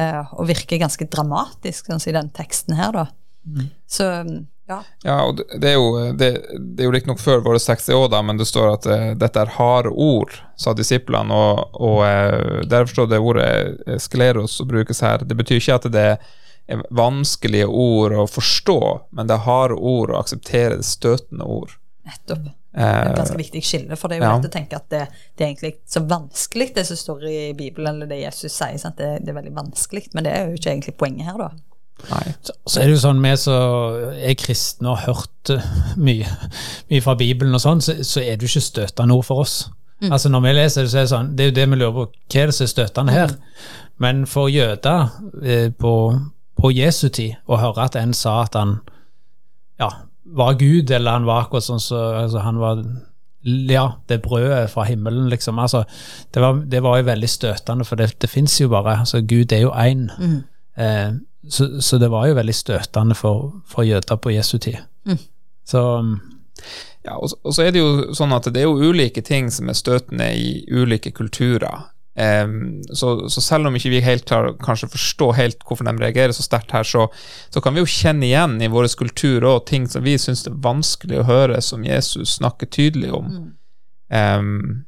Uh, 0.00 0.32
og 0.38 0.48
virker 0.48 0.80
ganske 0.80 1.06
dramatisk, 1.10 1.90
sånn 1.90 2.00
som 2.00 2.12
i 2.12 2.16
den 2.16 2.30
teksten 2.36 2.78
her, 2.78 2.94
da. 2.96 3.06
Mm. 3.44 3.68
Så 3.88 4.06
ja. 4.70 4.76
ja, 5.02 5.16
og 5.26 5.40
det 5.58 5.72
er 5.72 5.74
jo, 5.74 6.12
det, 6.14 6.28
det 6.54 6.84
er 6.84 6.86
jo 6.86 6.92
riktignok 6.94 7.20
før 7.20 7.40
våre 7.42 7.58
60 7.60 7.96
år, 7.96 8.06
da, 8.12 8.20
men 8.22 8.38
det 8.38 8.46
står 8.48 8.68
at 8.74 8.86
uh, 8.90 9.08
dette 9.18 9.42
er 9.42 9.56
harde 9.56 9.92
ord, 9.92 10.36
sa 10.60 10.74
disiplene, 10.76 11.34
og, 11.34 11.80
og 11.80 12.04
uh, 12.04 12.60
derfor 12.70 12.94
står 12.94 13.10
det 13.10 13.24
ordet 13.24 13.98
skleros 14.02 14.60
som 14.60 14.70
brukes 14.70 15.02
her. 15.04 15.26
Det 15.26 15.36
betyr 15.38 15.60
ikke 15.60 15.80
at 15.80 15.90
det 15.92 16.06
er 16.70 16.86
vanskelige 16.94 17.66
ord 17.66 18.14
å 18.14 18.28
forstå, 18.30 18.80
men 19.16 19.26
det 19.26 19.36
er 19.36 19.46
harde 19.48 19.76
ord 19.76 20.14
å 20.14 20.20
akseptere 20.22 20.78
det 20.78 20.86
støtende 20.86 21.48
ord. 21.50 21.74
Nettopp. 22.06 22.52
Er 22.70 23.08
et 23.08 23.16
ganske 23.18 23.38
viktig 23.38 23.62
skille, 23.66 23.96
for 23.98 24.06
det 24.06 24.16
er 24.16 24.20
jo 24.20 24.26
ja. 24.28 24.34
lett 24.36 24.46
å 24.46 24.52
tenke 24.54 24.78
at 24.78 24.86
det, 24.92 25.00
det, 25.34 25.42
er 25.42 25.48
egentlig 25.48 25.72
så 25.90 26.04
vanskelig, 26.06 26.68
det 26.76 26.84
som 26.86 26.98
står 27.00 27.24
i 27.26 27.38
Bibelen, 27.58 27.96
eller 27.96 28.10
det 28.10 28.20
Jesus 28.20 28.54
sier. 28.54 28.78
Det, 28.78 29.08
det, 29.24 29.32
er 29.32 29.38
veldig 29.40 29.56
vanskelig, 29.56 30.04
men 30.14 30.26
det 30.26 30.36
er 30.36 30.46
jo 30.46 30.60
ikke 30.60 30.70
egentlig 30.76 30.94
poenget 31.00 31.26
her, 31.26 31.40
da. 31.40 31.50
Nei. 32.08 32.22
Så, 32.46 32.54
så 32.64 32.80
er 32.80 32.88
det 32.88 32.94
jo 32.94 33.02
sånn, 33.02 33.18
vi 33.24 33.32
som 33.42 34.14
er 34.14 34.36
kristne 34.38 34.88
og 34.88 35.00
har 35.02 35.16
hørt 35.18 35.52
eh, 35.52 35.66
mye, 36.00 36.30
mye, 36.92 37.02
fra 37.04 37.16
Bibelen 37.18 37.58
og 37.58 37.62
sånn, 37.64 37.82
så, 37.84 37.98
så, 38.06 38.22
er 38.22 38.38
det 38.38 38.46
jo 38.46 38.54
ikke 38.54 38.68
støtende 38.70 39.16
ord 39.18 39.26
for 39.28 39.44
oss. 39.44 39.56
Mm. 40.00 40.12
Altså 40.14 40.30
Når 40.32 40.44
vi 40.46 40.52
leser 40.56 40.86
det, 40.86 40.92
så 40.92 41.00
er 41.00 41.04
det 41.04 41.12
sånn, 41.12 41.32
det 41.36 41.44
er 41.44 41.50
jo 41.50 41.56
det 41.58 41.66
vi 41.68 41.80
lurer 41.80 41.96
på, 41.98 42.06
hva 42.08 42.44
er 42.44 42.52
det 42.52 42.56
som 42.56 42.66
er 42.66 42.72
støtende 42.72 43.16
her? 43.16 43.34
Mm. 43.34 43.66
Men 44.00 44.22
for 44.30 44.48
jøder 44.48 45.10
eh, 45.42 45.66
på, 45.76 45.94
på 46.56 46.72
Jesu 46.72 47.08
tid, 47.10 47.36
å 47.50 47.60
høre 47.60 47.90
at 47.90 47.98
en 48.00 48.16
sa 48.16 48.38
at 48.46 48.56
han 48.56 48.78
ja, 49.80 49.90
var 50.36 50.58
Gud, 50.60 50.90
eller 50.90 51.18
han 51.18 51.28
var 51.28 51.44
akkurat 51.44 51.66
sånn 51.66 51.82
så 51.82 52.00
altså, 52.22 52.42
Han 52.44 52.60
var 52.60 52.82
ja, 53.42 53.86
det 54.08 54.20
brødet 54.22 54.70
fra 54.70 54.84
himmelen, 54.84 55.28
liksom. 55.32 55.58
Altså, 55.58 55.84
det, 56.34 56.42
var, 56.42 56.60
det 56.68 56.82
var 56.84 56.98
jo 57.00 57.06
veldig 57.08 57.28
støtende, 57.28 57.86
for 57.88 57.96
det, 57.96 58.12
det 58.20 58.28
fins 58.30 58.58
jo 58.60 58.68
bare 58.68 58.98
altså, 59.00 59.22
Gud 59.24 59.52
er 59.52 59.62
jo 59.64 59.70
én. 59.72 60.10
Mm. 60.18 60.42
Eh, 60.76 61.12
så, 61.48 61.70
så, 61.80 61.98
det 61.98 62.10
var 62.12 62.28
jo 62.28 62.36
veldig 62.36 62.54
støtende 62.54 63.16
for, 63.16 63.54
for 63.66 63.82
jøder 63.82 64.16
på 64.16 64.34
Jesu 64.34 64.58
tid. 64.58 64.76
Mm. 65.08 65.18
Så 65.64 65.86
um, 65.98 66.20
Ja, 67.04 67.16
og, 67.16 67.30
og, 67.42 67.54
så 67.54 67.64
er 67.64 67.72
det 67.72 67.80
jo 67.80 68.12
sånn 68.12 68.34
at 68.36 68.50
det 68.52 68.60
er 68.60 68.68
jo 68.68 68.90
ulike 68.92 69.22
ting 69.24 69.48
som 69.50 69.70
er 69.72 69.78
støtende 69.78 70.26
i 70.36 70.50
ulike 70.68 71.14
kulturer. 71.16 71.86
Um, 72.20 72.82
så, 72.92 73.28
så, 73.32 73.40
selv 73.40 73.70
om 73.70 73.76
ikke 73.78 73.92
vi 73.94 74.02
helt 74.04 74.26
klarer 74.28 74.56
kanskje 74.60 74.90
forstå 74.92 75.28
helt 75.38 75.62
hvorfor 75.64 75.86
de 75.86 75.94
reagerer 76.02 76.34
så 76.36 76.44
sterkt 76.44 76.74
her, 76.74 76.84
så, 76.84 77.06
så, 77.48 77.62
kan 77.64 77.72
vi 77.72 77.80
jo 77.80 77.88
kjenne 77.88 78.26
igjen 78.26 78.58
i 78.60 78.68
vår 78.68 78.90
kultur 78.98 79.46
og 79.48 79.64
ting 79.70 79.86
som 79.88 80.04
vi 80.04 80.18
syns 80.20 80.42
er 80.50 80.58
vanskelig 80.60 81.22
å 81.22 81.26
høre, 81.30 81.62
som 81.64 81.86
Jesus 81.86 82.36
snakker 82.40 82.68
tydelig 82.68 83.12
om. 83.16 83.30
Mm. 83.30 83.50
Um, 84.10 84.84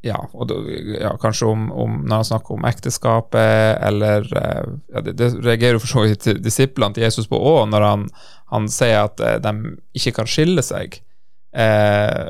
ja, 0.00 0.16
og 0.32 0.48
da, 0.48 0.56
ja, 0.96 1.10
kanskje 1.20 1.50
om, 1.50 1.66
om, 1.76 1.98
når 2.08 2.22
han 2.22 2.28
snakker 2.30 2.56
om 2.56 2.64
ekteskapet, 2.68 3.82
eller 3.84 4.24
eh, 4.40 4.70
ja, 4.94 5.02
det, 5.04 5.12
det, 5.20 5.28
reagerer 5.44 5.76
jo 5.76 5.82
for 5.82 5.92
så 5.92 6.04
vidt 6.06 6.28
disiplene 6.40 6.96
til 6.96 7.04
Jesus 7.04 7.28
på 7.28 7.36
òg, 7.36 7.66
når 7.68 7.84
han, 7.84 8.06
han, 8.54 8.68
sier 8.72 9.02
at 9.02 9.20
eh, 9.20 9.36
de 9.44 9.74
ikke 10.00 10.14
kan 10.22 10.30
skille 10.30 10.64
seg 10.64 10.96
eh, 11.52 12.24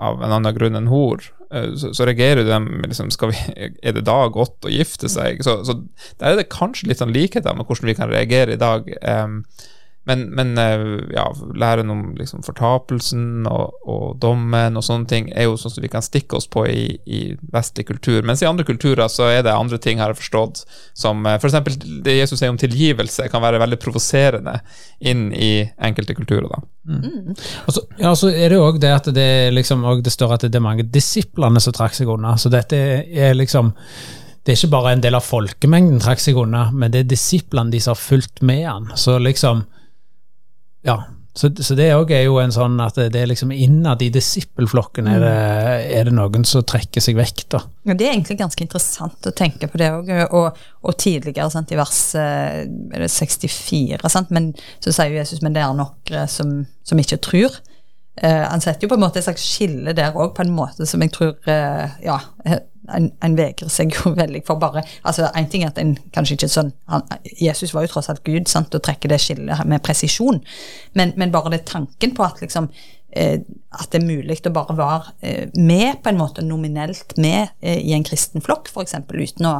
av 0.00 0.24
en 0.24 0.38
annen 0.38 0.56
grunn 0.56 0.80
enn 0.80 0.88
hor. 0.88 1.28
Eh, 1.50 1.74
så, 1.74 1.90
så, 1.96 2.06
reagerer 2.06 2.46
de 2.46 2.60
liksom, 2.86 3.10
vi, 3.30 3.42
Er 3.82 3.96
det 3.96 4.06
da 4.06 4.20
godt 4.32 4.68
å 4.68 4.72
gifte 4.72 5.10
seg? 5.10 5.42
Så, 5.46 5.60
så 5.66 5.76
der 6.20 6.32
er 6.32 6.40
det 6.40 6.50
kanskje 6.52 6.90
litt 6.90 7.02
sånn 7.02 7.14
likheter 7.14 7.56
med 7.56 7.66
hvordan 7.66 7.90
vi 7.90 7.98
kan 7.98 8.12
reagere 8.12 8.56
i 8.56 8.60
dag. 8.60 8.88
Eh, 9.00 9.66
men, 10.04 10.22
men 10.34 10.58
eh, 10.58 11.12
ja, 11.14 11.26
læren 11.54 11.90
om 11.90 12.14
liksom, 12.18 12.42
fortapelsen 12.42 13.46
og, 13.46 13.74
og, 13.84 14.16
dommen 14.20 14.78
og 14.78 14.84
sånne 14.84 15.08
ting 15.10 15.28
er 15.36 15.44
jo 15.46 15.58
sånn 15.60 15.74
som 15.74 15.84
vi 15.84 15.90
kan 15.92 16.04
stikke 16.04 16.38
oss 16.38 16.48
på 16.50 16.64
i, 16.66 16.84
i, 17.04 17.20
vestlig 17.52 17.84
kultur. 17.90 18.24
Mens 18.26 18.40
i 18.42 18.48
andre 18.48 18.64
kulturer 18.64 19.10
så 19.12 19.28
er 19.28 19.44
det 19.44 19.52
andre 19.52 19.78
ting 19.82 20.00
har 20.00 20.14
jeg 20.14 20.22
forstått, 20.22 20.62
som 20.96 21.26
f.eks. 21.28 21.58
For 21.60 21.88
det 22.06 22.16
Jesus 22.16 22.40
sier 22.40 22.52
om 22.52 22.58
tilgivelse, 22.60 23.28
kan 23.30 23.44
være 23.44 23.60
veldig 23.60 23.78
provoserende 23.82 24.56
inn 25.00 25.28
i 25.36 25.52
enkelte 25.76 26.16
kulturer. 26.16 26.48
da. 26.48 26.62
Mm. 26.90 27.36
Og 27.66 27.76
så, 27.76 27.84
ja, 28.00 28.14
så 28.16 28.30
er 28.32 28.48
det 28.48 28.56
jo 28.56 28.64
òg 28.70 28.80
det 28.80 28.94
at 28.96 29.10
det, 29.14 29.28
liksom, 29.52 29.84
det 30.00 30.14
står 30.14 30.38
at 30.38 30.48
det 30.48 30.56
er 30.56 30.64
mange 30.64 30.88
disiplene 30.88 31.60
som 31.60 31.76
trakk 31.76 31.98
seg 31.98 32.08
unna. 32.10 32.38
Så 32.40 32.52
dette 32.52 32.80
er 33.04 33.36
liksom 33.36 33.74
det 34.40 34.54
er 34.54 34.56
ikke 34.56 34.72
bare 34.72 34.94
en 34.96 35.02
del 35.04 35.14
av 35.18 35.26
folkemengden 35.26 36.00
trakk 36.00 36.22
seg 36.24 36.38
unna, 36.40 36.70
men 36.72 36.90
det 36.94 37.02
er 37.02 37.10
disiplene 37.10 37.70
de 37.70 37.82
som 37.84 37.92
har 37.92 38.00
fulgt 38.00 38.40
med 38.40 38.64
han. 38.64 38.88
Så 38.96 39.18
liksom, 39.20 39.66
ja, 40.86 40.96
så, 41.32 41.48
så 41.62 41.76
det 41.78 41.86
òg 41.94 42.10
er 42.10 42.24
jo 42.24 42.40
en 42.42 42.52
sånn 42.52 42.74
at 42.82 42.96
det 43.12 43.20
er 43.20 43.28
liksom 43.30 43.52
innad 43.54 44.02
i 44.02 44.08
disippelflokken 44.12 45.06
er, 45.12 45.22
er, 45.22 46.08
det 46.08 46.14
noen 46.16 46.42
som 46.48 46.64
trekker 46.66 47.04
seg 47.04 47.20
vekk, 47.20 47.44
da. 47.54 47.60
Ja, 47.86 47.94
Det 47.94 48.08
er 48.08 48.16
egentlig 48.16 48.40
ganske 48.40 48.64
interessant 48.66 49.28
å 49.30 49.32
tenke 49.36 49.70
på 49.70 49.78
det 49.80 49.92
òg. 49.94 50.10
Og, 50.26 50.58
og, 50.82 50.96
tidligere, 50.98 51.46
sant, 51.54 51.70
i 51.70 51.78
vers 51.78 52.02
eh, 52.18 52.64
er 52.66 53.04
det 53.06 53.12
64, 53.14 54.10
sant, 54.10 54.34
men 54.34 54.50
så 54.82 54.92
sier 54.96 55.20
Jesus 55.20 55.44
men 55.44 55.54
det 55.54 55.62
er 55.62 55.76
noen 55.78 56.28
som, 56.30 56.64
som 56.86 57.02
ikke 57.02 57.22
tror. 57.22 57.60
Uh, 58.20 58.44
han 58.50 58.60
setter 58.60 58.84
jo 58.84 58.90
på 58.90 58.98
en 58.98 59.04
måte 59.06 59.20
et 59.20 59.24
slags 59.24 59.44
skille 59.46 59.94
der 59.96 60.12
òg, 60.12 60.34
på 60.36 60.42
en 60.44 60.50
måte 60.52 60.84
som 60.84 61.00
jeg 61.00 61.12
tror 61.14 61.30
uh, 61.46 61.94
ja, 62.04 62.18
en, 62.88 63.10
en 63.22 63.36
vegrer 63.36 63.70
seg 63.72 63.92
jo 63.94 64.14
veldig 64.16 64.42
for 64.46 64.60
bare 64.60 64.82
altså 65.06 65.28
En 65.36 65.48
ting 65.50 65.64
er 65.64 65.72
at 65.72 65.80
en 65.82 65.96
kanskje 66.14 66.38
ikke 66.38 66.50
sånn 66.52 66.72
han, 66.90 67.04
Jesus 67.40 67.74
var 67.74 67.84
jo 67.84 67.92
tross 67.92 68.10
alt 68.12 68.24
Gud, 68.26 68.48
sant, 68.48 68.74
og 68.74 68.84
trekker 68.86 69.12
det 69.12 69.20
skillet 69.22 69.66
med 69.68 69.84
presisjon, 69.84 70.40
men, 70.98 71.12
men, 71.20 71.34
bare 71.34 71.52
det 71.54 71.66
tanken 71.68 72.14
på 72.16 72.24
at 72.26 72.40
liksom 72.42 72.70
eh, 73.16 73.42
at 73.70 73.92
det 73.92 74.00
er 74.00 74.06
mulig 74.08 74.40
å 74.46 74.54
bare 74.54 74.78
være 74.78 75.14
eh, 75.20 75.58
med, 75.58 76.00
på 76.02 76.12
en 76.12 76.20
måte 76.20 76.46
nominelt 76.46 77.16
med 77.20 77.52
eh, 77.60 77.82
i 77.82 77.94
en 77.96 78.06
kristen 78.06 78.44
flokk, 78.44 78.72
f.eks., 78.72 78.96
uten 79.10 79.52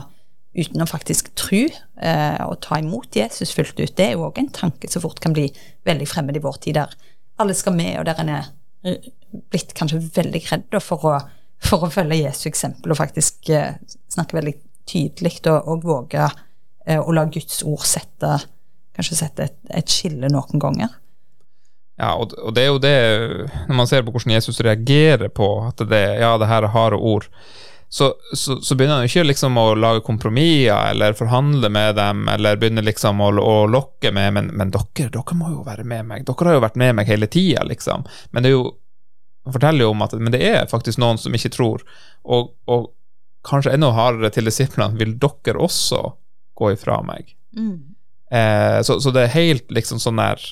uten 0.51 0.83
å 0.83 0.89
faktisk 0.89 1.31
tro 1.39 1.63
eh, 1.63 2.41
og 2.43 2.59
ta 2.65 2.81
imot 2.81 3.15
Jesus 3.17 3.53
fullt 3.55 3.79
ut. 3.79 3.95
Det 3.95 4.09
er 4.09 4.17
jo 4.17 4.27
òg 4.27 4.41
en 4.43 4.51
tanke 4.55 4.91
som 4.91 5.05
fort 5.05 5.21
kan 5.23 5.35
bli 5.37 5.47
veldig 5.87 6.09
fremmed 6.11 6.39
i 6.39 6.43
vår 6.43 6.59
tid, 6.65 6.81
der 6.81 6.97
alle 7.41 7.55
skal 7.57 7.77
med, 7.77 7.95
og 8.01 8.09
der 8.09 8.23
en 8.23 8.33
er 8.35 8.49
eh, 8.85 9.13
blitt 9.53 9.75
kanskje 9.79 10.03
veldig 10.17 10.43
redd 10.51 10.81
for 10.83 11.07
å 11.07 11.15
for 11.65 11.87
å 11.87 11.93
følge 11.93 12.23
Jesu 12.23 12.47
eksempel 12.51 12.93
og 12.93 13.01
faktisk 13.01 13.51
eh, 13.55 13.77
snakke 14.11 14.39
veldig 14.39 14.55
tydelig 14.91 15.39
og, 15.45 15.69
og 15.71 15.85
våge 15.87 16.25
eh, 16.87 16.99
å 17.01 17.13
la 17.15 17.27
Guds 17.31 17.63
ord 17.69 17.85
sette 17.87 18.39
kanskje 18.97 19.23
sette 19.23 19.47
et, 19.49 19.57
et 19.81 19.89
skille 19.91 20.31
noen 20.33 20.61
ganger. 20.61 20.99
Ja, 22.01 22.15
og, 22.17 22.33
og, 22.41 22.55
det 22.57 22.63
er 22.65 22.71
jo 22.71 22.79
det 22.81 22.95
Når 23.69 23.77
man 23.77 23.89
ser 23.89 24.05
på 24.07 24.13
hvordan 24.15 24.33
Jesus 24.33 24.63
reagerer 24.65 25.29
på 25.29 25.49
at 25.67 25.83
det, 25.89 26.05
ja, 26.23 26.37
det 26.41 26.49
her 26.49 26.65
er 26.65 26.73
harde 26.73 26.97
ord, 26.97 27.27
så, 27.91 28.13
så, 28.33 28.61
så, 28.63 28.77
begynner 28.79 29.01
han 29.01 29.09
ikke 29.09 29.25
liksom 29.27 29.57
å 29.59 29.73
lage 29.75 30.05
kompromisser 30.07 30.93
eller 30.93 31.17
forhandle 31.19 31.69
med 31.75 31.97
dem 31.99 32.29
eller 32.31 32.61
begynner 32.61 32.87
liksom 32.87 33.21
å, 33.21 33.33
å 33.43 33.57
lokke 33.67 34.13
med 34.15 34.37
men, 34.37 34.53
men 34.55 34.71
dere, 34.71 35.09
dere 35.11 35.37
må 35.37 35.51
jo 35.57 35.65
være 35.67 35.85
med 35.85 36.07
meg. 36.07 36.29
Dere 36.29 36.53
har 36.53 36.61
jo 36.61 36.63
vært 36.65 36.79
med 36.81 36.95
meg 37.01 37.11
hele 37.11 37.29
tida, 37.31 37.67
liksom. 37.67 38.07
Men 38.31 38.47
det 38.47 38.53
er 38.53 38.57
jo 38.57 38.69
han 39.45 39.55
forteller 39.57 39.87
jo 39.87 39.93
om 39.95 40.03
at 40.05 40.15
men 40.21 40.35
det 40.35 40.43
er 40.45 40.71
faktisk 40.71 41.01
noen 41.01 41.19
som 41.21 41.35
ikke 41.37 41.53
tror, 41.55 41.85
og, 42.29 42.53
og 42.69 42.91
kanskje 43.47 43.73
enda 43.75 43.93
hardere 43.97 44.33
til 44.35 44.49
disiplene, 44.49 44.99
vil 45.01 45.17
dere 45.21 45.61
også 45.65 46.03
gå 46.61 46.75
ifra 46.75 47.01
meg? 47.07 47.33
Mm. 47.57 47.97
Eh, 48.31 48.81
så, 48.87 49.01
så, 49.01 49.13
det 49.15 49.25
er 49.25 49.37
helt 49.39 49.73
liksom 49.75 50.01
sånn 50.03 50.21
der 50.21 50.43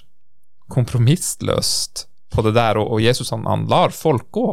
kompromissløst 0.72 2.06
på 2.34 2.44
det 2.44 2.54
der, 2.56 2.80
og, 2.80 2.94
og 2.96 3.02
Jesus 3.04 3.30
han, 3.32 3.46
han, 3.48 3.66
lar 3.70 3.94
folk 3.94 4.30
gå. 4.34 4.48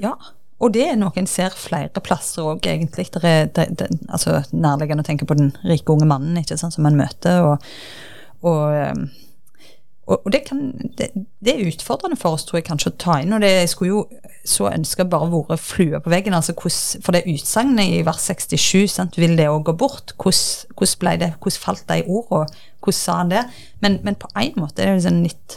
Ja, 0.00 0.14
og 0.60 0.72
det 0.72 0.86
er 0.88 0.96
noe 1.00 1.16
en 1.16 1.28
ser 1.28 1.56
flere 1.56 2.00
plasser 2.04 2.46
òg, 2.46 2.64
egentlig. 2.68 3.08
Det 3.12 3.24
er 3.24 3.50
det, 3.56 3.66
det, 3.80 3.90
altså, 4.08 4.38
nærliggende 4.52 5.04
å 5.04 5.08
tenke 5.08 5.28
på 5.28 5.36
den 5.36 5.52
rike 5.66 5.92
unge 5.92 6.08
mannen 6.08 6.38
ikke 6.40 6.56
sant, 6.60 6.76
som 6.76 6.86
man 6.86 6.96
møter, 6.96 7.44
og, 7.44 7.66
og 8.46 8.62
ehm, 8.72 9.06
og 10.06 10.32
det, 10.32 10.44
kan, 10.46 10.70
det, 10.98 11.08
det, 11.42 11.52
er 11.52 11.66
utfordrende 11.66 12.16
for 12.16 12.36
oss, 12.36 12.44
tror 12.46 12.60
jeg, 12.60 12.68
kanskje 12.68 12.92
å 12.92 12.98
ta 13.02 13.16
inn. 13.18 13.32
Og 13.34 13.42
det 13.42 13.50
jeg 13.50 13.70
skulle 13.72 13.90
jo 13.90 14.02
så 14.46 14.68
ønske 14.70 15.02
bare 15.10 15.26
vært 15.32 15.62
flue 15.62 15.98
på 16.02 16.12
veggen. 16.12 16.34
altså 16.34 16.54
hvordan, 16.54 17.02
For 17.02 17.16
det 17.16 17.24
utsagnet 17.26 17.90
i 17.96 18.04
vers 18.06 18.22
67, 18.22 18.86
sant, 18.92 19.18
vil 19.18 19.34
det 19.38 19.48
òg 19.50 19.64
gå 19.66 19.74
bort? 19.74 20.14
Hvordan, 20.14 20.76
hvordan, 20.78 21.20
det, 21.20 21.32
hvordan 21.42 21.62
falt 21.64 21.88
de 21.88 22.04
ordene? 22.06 22.62
Hvordan 22.78 22.98
sa 23.00 23.16
han 23.18 23.32
det? 23.34 23.42
Men, 23.82 23.98
men 24.06 24.14
på 24.14 24.30
en 24.38 24.60
måte 24.62 24.84
er 24.84 24.92
det 24.92 25.00
en 25.00 25.06
sånn 25.08 25.24
litt 25.24 25.56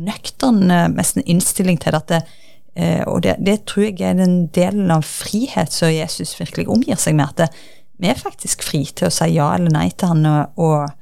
nøktern 0.00 0.62
nesten 0.94 1.26
innstilling 1.26 1.76
til 1.82 1.98
at 1.98 2.08
det, 2.08 2.22
eh, 2.80 3.02
Og 3.04 3.20
det, 3.26 3.36
det, 3.44 3.66
tror 3.66 3.84
jeg 3.90 4.00
er 4.00 4.16
den 4.16 4.46
delen 4.46 4.88
av 4.94 5.04
frihet 5.04 5.76
som 5.76 5.92
Jesus 5.92 6.38
virkelig 6.40 6.70
omgir 6.72 6.96
seg 6.96 7.20
med. 7.20 7.36
At 7.36 7.52
vi 8.00 8.08
er 8.08 8.16
faktisk 8.16 8.64
fri 8.64 8.86
til 8.86 9.10
å 9.10 9.12
si 9.12 9.28
ja 9.34 9.52
eller 9.58 9.76
nei 9.76 9.90
til 9.90 10.14
han. 10.14 10.24
og, 10.24 10.56
og 10.56 10.99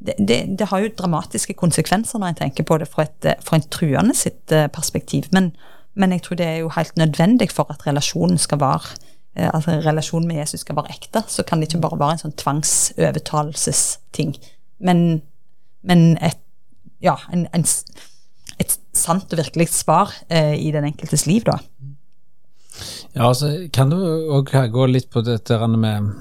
det, 0.00 0.14
det, 0.18 0.58
det, 0.58 0.66
har 0.70 0.78
jo 0.82 0.88
dramatiske 0.98 1.54
konsekvenser 1.58 2.18
når 2.18 2.26
jeg 2.32 2.40
tenker 2.42 2.64
på 2.68 2.78
det 2.78 2.88
fra, 2.90 3.02
et, 3.08 3.24
fra 3.44 3.56
en 3.58 3.68
truende 3.72 4.14
sitt 4.16 4.52
eh, 4.54 4.68
perspektiv. 4.72 5.24
Men, 5.32 5.44
men, 5.98 6.12
jeg 6.14 6.22
tror 6.24 6.36
det 6.40 6.46
er 6.46 6.58
jo 6.62 6.74
helt 6.76 6.96
nødvendig 7.00 7.50
for 7.52 7.66
at 7.72 7.86
relasjonen 7.86 8.38
skal 8.38 8.60
være 8.62 8.86
eh, 9.36 9.50
altså 9.52 9.70
relasjonen 9.84 10.28
med 10.30 10.36
Jesus 10.42 10.60
skal 10.66 10.76
være 10.78 10.94
ekte. 10.94 11.20
Så 11.26 11.42
kan 11.42 11.58
det 11.58 11.66
ikke 11.68 11.84
bare 11.88 12.00
være 12.00 12.12
en 12.16 12.22
sånn 12.24 12.40
tvangsovertalelsesting. 12.44 14.30
Men, 14.78 15.22
men 15.82 16.00
et, 16.22 16.40
ja, 17.02 17.16
en, 17.32 17.46
en, 17.54 17.64
et 18.58 18.78
sant 18.94 19.32
og 19.32 19.38
virkelig 19.42 19.68
svar 19.74 20.08
eh, 20.30 20.54
i 20.58 20.70
den 20.74 20.84
enkeltes 20.92 21.26
liv, 21.26 21.42
da. 21.48 21.58
Ja, 23.16 23.26
altså 23.26 23.46
kan 23.74 23.90
du 23.90 23.96
òg 23.98 24.52
gå 24.70 24.86
litt 24.86 25.10
på 25.10 25.20
dette 25.26 25.58
med 25.74 26.12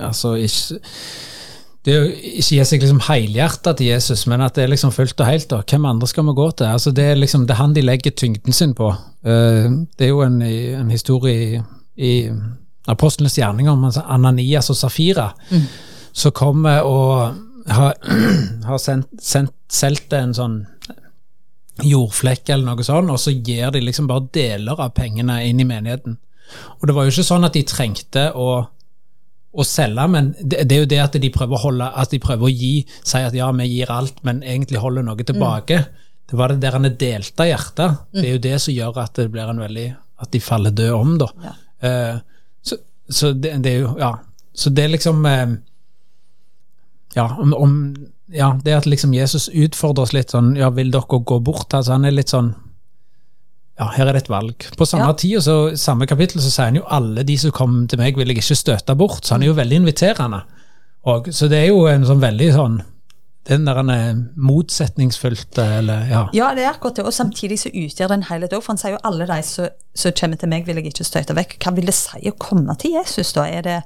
Altså 0.00 0.34
ikke 0.40 0.80
det 1.86 1.94
å 1.98 2.02
ikke 2.06 2.56
gi 2.56 2.64
seg 2.66 2.84
liksom 2.84 3.00
helhjerta 3.08 3.72
til 3.78 3.88
Jesus, 3.90 4.24
men 4.30 4.44
at 4.44 4.54
det 4.54 4.64
er 4.64 4.70
liksom 4.70 4.92
fullt 4.94 5.18
og 5.18 5.26
helt. 5.26 5.48
da, 5.50 5.62
Hvem 5.66 5.86
andre 5.90 6.06
skal 6.06 6.26
vi 6.28 6.34
gå 6.38 6.48
til? 6.50 6.66
Altså 6.70 6.92
Det 6.94 7.04
er 7.10 7.18
liksom 7.18 7.46
det 7.46 7.56
er 7.56 7.62
han 7.62 7.74
de 7.74 7.82
legger 7.82 8.14
tyngden 8.14 8.54
sin 8.54 8.74
på. 8.78 8.92
Uh, 9.26 9.82
det 9.98 10.06
er 10.06 10.12
jo 10.12 10.22
en, 10.22 10.40
en 10.42 10.92
historie 10.94 11.56
i, 11.56 11.62
i 11.96 12.12
Apostlenes 12.90 13.38
gjerninger 13.38 13.72
om 13.72 13.88
Ananias 14.06 14.70
og 14.70 14.78
Safira, 14.78 15.32
mm. 15.50 15.66
som 16.12 16.34
kommer 16.34 16.86
og 16.86 17.34
har, 17.70 17.94
har 18.68 18.82
sendt, 18.82 19.10
sendt, 19.22 19.54
solgt 19.72 20.12
en 20.14 20.34
sånn 20.36 20.58
jordflekk 21.82 22.50
eller 22.52 22.68
noe 22.68 22.84
sånt, 22.86 23.10
og 23.10 23.18
så 23.18 23.32
gir 23.32 23.72
de 23.72 23.80
liksom 23.82 24.06
bare 24.10 24.28
deler 24.34 24.78
av 24.78 24.92
pengene 24.94 25.40
inn 25.48 25.62
i 25.62 25.66
menigheten. 25.66 26.18
Og 26.78 26.86
det 26.86 26.94
var 26.94 27.06
jo 27.06 27.14
ikke 27.14 27.26
sånn 27.26 27.46
at 27.48 27.56
de 27.56 27.62
trengte 27.66 28.26
å 28.36 28.66
å 29.52 29.64
selge, 29.68 30.04
men 30.08 30.30
det, 30.40 30.62
det, 30.68 30.76
er 30.76 30.84
jo 30.84 30.88
det 30.88 31.00
at 31.02 31.16
de 31.20 31.30
prøver 31.32 31.58
å 31.58 31.64
holde, 31.66 31.88
at 32.02 32.12
de 32.12 32.20
prøver 32.22 32.48
å 32.48 32.52
gi, 32.52 32.72
si 33.04 33.20
at 33.20 33.34
ja, 33.36 33.50
vi 33.56 33.66
gir 33.68 33.92
alt, 33.92 34.22
men 34.24 34.40
egentlig 34.40 34.80
holder 34.80 35.04
noe 35.04 35.26
tilbake. 35.28 35.82
Mm. 35.82 36.06
Det 36.32 36.38
var 36.40 36.52
det 36.52 36.62
der 36.62 36.78
han 36.78 36.88
er 36.88 36.94
delte 36.96 37.44
hjertet. 37.44 37.98
Mm. 38.14 38.16
Det 38.16 38.24
er 38.24 38.32
jo 38.32 38.44
det 38.46 38.54
som 38.64 38.76
gjør 38.76 39.02
at 39.02 39.18
det 39.20 39.28
blir 39.34 39.52
en 39.52 39.60
veldig 39.60 39.90
At 40.22 40.30
de 40.32 40.40
faller 40.40 40.70
døde 40.70 40.94
om, 40.94 41.16
da. 41.20 41.28
Ja. 41.42 41.52
Uh, 41.82 42.48
så, 42.62 42.78
så 43.10 43.32
det, 43.34 43.56
det, 43.64 43.72
er 43.74 43.80
jo 43.82 43.92
Ja. 43.98 44.14
Så 44.54 44.70
det 44.70 44.84
er 44.84 44.92
liksom 44.94 45.24
uh, 45.26 45.56
Ja, 47.16 47.26
om, 47.42 47.52
om, 47.52 47.74
ja, 48.32 48.52
det 48.64 48.76
at 48.76 48.86
liksom 48.86 49.12
Jesus 49.12 49.48
utfordrer 49.48 50.06
oss 50.06 50.14
litt 50.16 50.32
sånn 50.32 50.54
Ja, 50.56 50.70
vil 50.72 50.94
dere 50.94 51.20
gå 51.20 51.40
bort? 51.44 51.74
Altså, 51.74 51.96
han 51.98 52.06
er 52.08 52.14
litt 52.14 52.32
sånn 52.32 52.54
ja, 53.80 53.88
her 53.96 54.08
er 54.08 54.16
det 54.16 54.24
et 54.26 54.32
valg. 54.32 54.66
På 54.78 54.86
samme 54.88 55.10
ja. 55.10 55.18
tid, 55.18 55.38
så, 55.44 55.56
samme 55.80 56.06
kapittel 56.06 56.42
så 56.44 56.50
sier 56.52 56.70
han 56.70 56.80
jo 56.80 56.86
alle 56.92 57.24
de 57.26 57.36
som 57.40 57.54
kom 57.56 57.84
til 57.88 58.00
meg, 58.02 58.18
vil 58.18 58.28
jeg 58.28 58.42
ikke 58.42 58.58
støte 58.58 58.96
bort. 58.98 59.24
Så 59.24 59.36
han 59.36 59.44
er 59.44 59.52
jo 59.52 59.58
veldig 59.58 59.82
inviterende. 59.82 60.42
Og, 61.08 61.32
så 61.34 61.48
det 61.50 61.64
er 61.64 61.72
jo 61.72 61.86
en 61.90 62.04
sånn 62.06 62.22
veldig 62.22 62.50
sånn 62.54 62.82
den 63.48 63.64
der 63.66 63.80
er 63.80 64.18
motsetningsfullt, 64.38 65.58
eller 65.58 66.04
ja. 66.06 66.20
Ja, 66.36 66.52
det 66.54 66.62
er 66.62 66.76
akkurat 66.76 67.00
det. 67.00 67.06
Og 67.08 67.14
samtidig 67.14 67.58
så 67.58 67.72
utgjør 67.72 68.12
det 68.12 68.18
en 68.20 68.28
helhet 68.28 68.54
òg. 68.54 68.62
For 68.62 68.70
han 68.70 68.78
sier 68.78 68.94
jo 68.94 69.00
alle 69.08 69.26
de 69.26 69.40
som 69.42 70.14
kommer 70.20 70.38
til 70.38 70.52
meg, 70.52 70.68
vil 70.68 70.78
jeg 70.78 70.92
ikke 70.92 71.06
støte 71.08 71.34
vekk. 71.34 71.56
Hva 71.64 71.72
vil 71.74 71.90
det 71.90 71.96
si 71.98 72.22
å 72.30 72.36
komme 72.38 72.76
til 72.78 72.94
Jesus, 73.00 73.32
da? 73.34 73.48
Er 73.50 73.66
det, 73.66 73.80